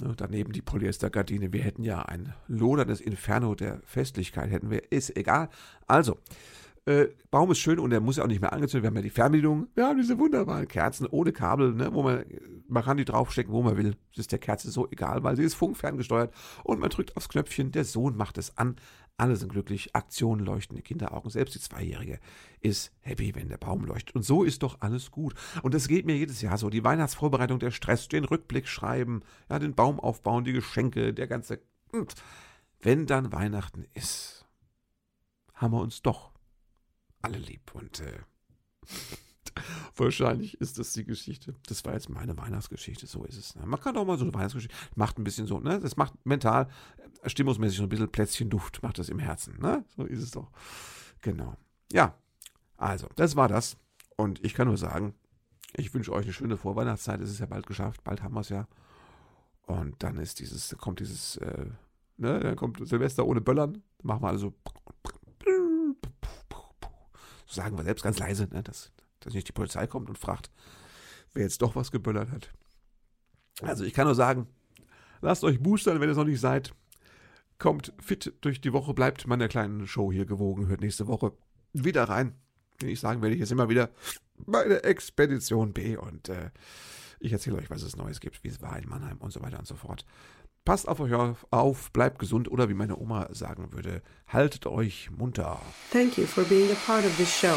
Ne, 0.00 0.14
daneben 0.16 0.52
die 0.52 0.62
Polyestergardine. 0.62 1.52
Wir 1.52 1.62
hätten 1.62 1.82
ja 1.82 2.02
ein 2.02 2.32
loderndes 2.48 3.00
Inferno 3.00 3.54
der 3.54 3.80
Festlichkeit, 3.84 4.50
hätten 4.50 4.70
wir. 4.70 4.90
Ist 4.92 5.14
egal. 5.16 5.50
Also, 5.86 6.18
äh, 6.86 7.08
Baum 7.30 7.50
ist 7.50 7.58
schön 7.58 7.78
und 7.78 7.90
der 7.90 8.00
muss 8.00 8.16
ja 8.16 8.24
auch 8.24 8.28
nicht 8.28 8.40
mehr 8.40 8.52
angezündet. 8.52 8.84
Wir 8.84 8.88
haben 8.88 8.96
ja 8.96 9.02
die 9.02 9.10
Fernbedienung. 9.10 9.68
Wir 9.74 9.86
haben 9.86 9.98
diese 9.98 10.18
wunderbaren 10.18 10.66
Kerzen 10.66 11.06
ohne 11.06 11.32
Kabel, 11.32 11.74
ne, 11.74 11.92
wo 11.92 12.02
man, 12.02 12.24
man 12.68 12.82
kann 12.82 12.96
die 12.96 13.04
draufstecken, 13.04 13.52
wo 13.52 13.62
man 13.62 13.76
will. 13.76 13.96
Das 14.10 14.20
ist 14.20 14.32
der 14.32 14.38
Kerze 14.38 14.70
so 14.70 14.88
egal, 14.90 15.22
weil 15.22 15.36
sie 15.36 15.42
ist 15.42 15.54
funkferngesteuert 15.54 16.32
und 16.64 16.80
man 16.80 16.90
drückt 16.90 17.16
aufs 17.16 17.28
Knöpfchen. 17.28 17.72
Der 17.72 17.84
Sohn 17.84 18.16
macht 18.16 18.38
es 18.38 18.56
an. 18.56 18.76
Alle 19.18 19.36
sind 19.36 19.52
glücklich. 19.52 19.94
Aktionen 19.94 20.46
leuchten 20.46 20.76
die 20.76 20.82
Kinderaugen. 20.82 21.30
Selbst 21.30 21.54
die 21.54 21.60
Zweijährige 21.60 22.18
ist 22.60 22.90
happy, 23.00 23.34
wenn 23.34 23.50
der 23.50 23.58
Baum 23.58 23.84
leuchtet. 23.84 24.16
Und 24.16 24.22
so 24.22 24.42
ist 24.42 24.62
doch 24.62 24.78
alles 24.80 25.10
gut. 25.10 25.34
Und 25.62 25.74
das 25.74 25.88
geht 25.88 26.06
mir 26.06 26.16
jedes 26.16 26.40
Jahr 26.40 26.56
so. 26.56 26.70
Die 26.70 26.84
Weihnachtsvorbereitung, 26.84 27.58
der 27.58 27.70
Stress, 27.70 28.08
den 28.08 28.24
Rückblick 28.24 28.66
schreiben, 28.66 29.20
ja, 29.50 29.58
den 29.58 29.74
Baum 29.74 30.00
aufbauen, 30.00 30.44
die 30.44 30.54
Geschenke, 30.54 31.12
der 31.12 31.26
ganze. 31.26 31.60
Und 31.92 32.14
wenn 32.80 33.04
dann 33.04 33.30
Weihnachten 33.30 33.84
ist, 33.92 34.46
haben 35.52 35.74
wir 35.74 35.82
uns 35.82 36.00
doch 36.00 36.29
alle 37.22 37.38
lieb. 37.38 37.74
Und 37.74 38.00
äh, 38.00 38.18
wahrscheinlich 39.96 40.60
ist 40.60 40.78
das 40.78 40.92
die 40.92 41.04
Geschichte. 41.04 41.54
Das 41.68 41.84
war 41.84 41.94
jetzt 41.94 42.08
meine 42.08 42.36
Weihnachtsgeschichte, 42.36 43.06
so 43.06 43.24
ist 43.24 43.36
es. 43.36 43.56
Ne? 43.56 43.66
Man 43.66 43.80
kann 43.80 43.94
doch 43.94 44.04
mal 44.04 44.18
so 44.18 44.24
eine 44.24 44.34
Weihnachtsgeschichte, 44.34 44.76
macht 44.94 45.18
ein 45.18 45.24
bisschen 45.24 45.46
so, 45.46 45.60
ne? 45.60 45.80
Das 45.80 45.96
macht 45.96 46.14
mental, 46.24 46.68
äh, 47.22 47.28
stimmungsmäßig 47.28 47.78
so 47.78 47.84
ein 47.84 47.88
bisschen 47.88 48.10
Plätzchenduft, 48.10 48.82
macht 48.82 48.98
das 48.98 49.08
im 49.08 49.18
Herzen, 49.18 49.58
ne? 49.60 49.84
So 49.96 50.04
ist 50.04 50.22
es 50.22 50.30
doch. 50.30 50.50
Genau. 51.20 51.56
Ja, 51.92 52.14
also, 52.76 53.08
das 53.16 53.36
war 53.36 53.48
das. 53.48 53.76
Und 54.16 54.44
ich 54.44 54.54
kann 54.54 54.68
nur 54.68 54.76
sagen, 54.76 55.14
ich 55.74 55.92
wünsche 55.94 56.12
euch 56.12 56.24
eine 56.24 56.32
schöne 56.32 56.56
Vorweihnachtszeit. 56.56 57.20
Es 57.20 57.30
ist 57.30 57.40
ja 57.40 57.46
bald 57.46 57.66
geschafft, 57.66 58.02
bald 58.04 58.22
haben 58.22 58.34
wir 58.34 58.40
es 58.40 58.48
ja. 58.48 58.66
Und 59.66 60.02
dann 60.02 60.18
ist 60.18 60.40
dieses, 60.40 60.76
kommt 60.78 61.00
dieses, 61.00 61.36
äh, 61.36 61.66
ne, 62.16 62.40
dann 62.40 62.56
kommt 62.56 62.86
Silvester 62.86 63.26
ohne 63.26 63.40
Böllern. 63.40 63.82
Machen 64.02 64.22
wir 64.22 64.28
also 64.28 64.54
sagen 67.50 67.76
wir 67.76 67.84
selbst 67.84 68.02
ganz 68.02 68.18
leise, 68.18 68.48
ne, 68.50 68.62
dass, 68.62 68.92
dass 69.20 69.34
nicht 69.34 69.48
die 69.48 69.52
Polizei 69.52 69.86
kommt 69.86 70.08
und 70.08 70.18
fragt, 70.18 70.50
wer 71.34 71.42
jetzt 71.42 71.62
doch 71.62 71.76
was 71.76 71.90
geböllert 71.90 72.30
hat. 72.30 72.52
Also 73.62 73.84
ich 73.84 73.92
kann 73.92 74.06
nur 74.06 74.14
sagen, 74.14 74.46
lasst 75.20 75.44
euch 75.44 75.60
boostern, 75.60 76.00
wenn 76.00 76.08
ihr 76.08 76.12
es 76.12 76.18
noch 76.18 76.24
nicht 76.24 76.40
seid. 76.40 76.74
Kommt 77.58 77.92
fit 78.00 78.32
durch 78.40 78.60
die 78.60 78.72
Woche, 78.72 78.94
bleibt 78.94 79.26
meiner 79.26 79.48
kleinen 79.48 79.86
Show 79.86 80.10
hier 80.10 80.24
gewogen, 80.24 80.68
hört 80.68 80.80
nächste 80.80 81.06
Woche 81.06 81.32
wieder 81.72 82.04
rein. 82.04 82.34
Ich 82.82 83.00
sagen 83.00 83.20
werde, 83.20 83.34
ich 83.34 83.40
jetzt 83.40 83.52
immer 83.52 83.68
wieder 83.68 83.90
bei 84.38 84.66
der 84.66 84.86
Expedition 84.86 85.74
B 85.74 85.96
und 85.96 86.30
äh, 86.30 86.50
ich 87.18 87.32
erzähle 87.32 87.58
euch, 87.58 87.68
was 87.68 87.82
es 87.82 87.96
Neues 87.96 88.20
gibt, 88.20 88.42
wie 88.42 88.48
es 88.48 88.62
war 88.62 88.78
in 88.78 88.88
Mannheim 88.88 89.18
und 89.18 89.30
so 89.30 89.42
weiter 89.42 89.58
und 89.58 89.68
so 89.68 89.74
fort. 89.74 90.06
Passt 90.64 90.88
auf 90.88 91.00
euch 91.00 91.12
auf, 91.50 91.90
bleibt 91.92 92.18
gesund 92.18 92.50
oder 92.50 92.68
wie 92.68 92.74
meine 92.74 92.98
Oma 92.98 93.28
sagen 93.32 93.72
würde, 93.72 94.02
haltet 94.28 94.66
euch 94.66 95.10
munter. 95.10 95.58
Thank 95.90 96.18
you 96.18 96.26
for 96.26 96.44
being 96.44 96.70
a 96.70 96.76
part 96.86 97.04
of 97.04 97.16
this 97.16 97.30
show. 97.30 97.56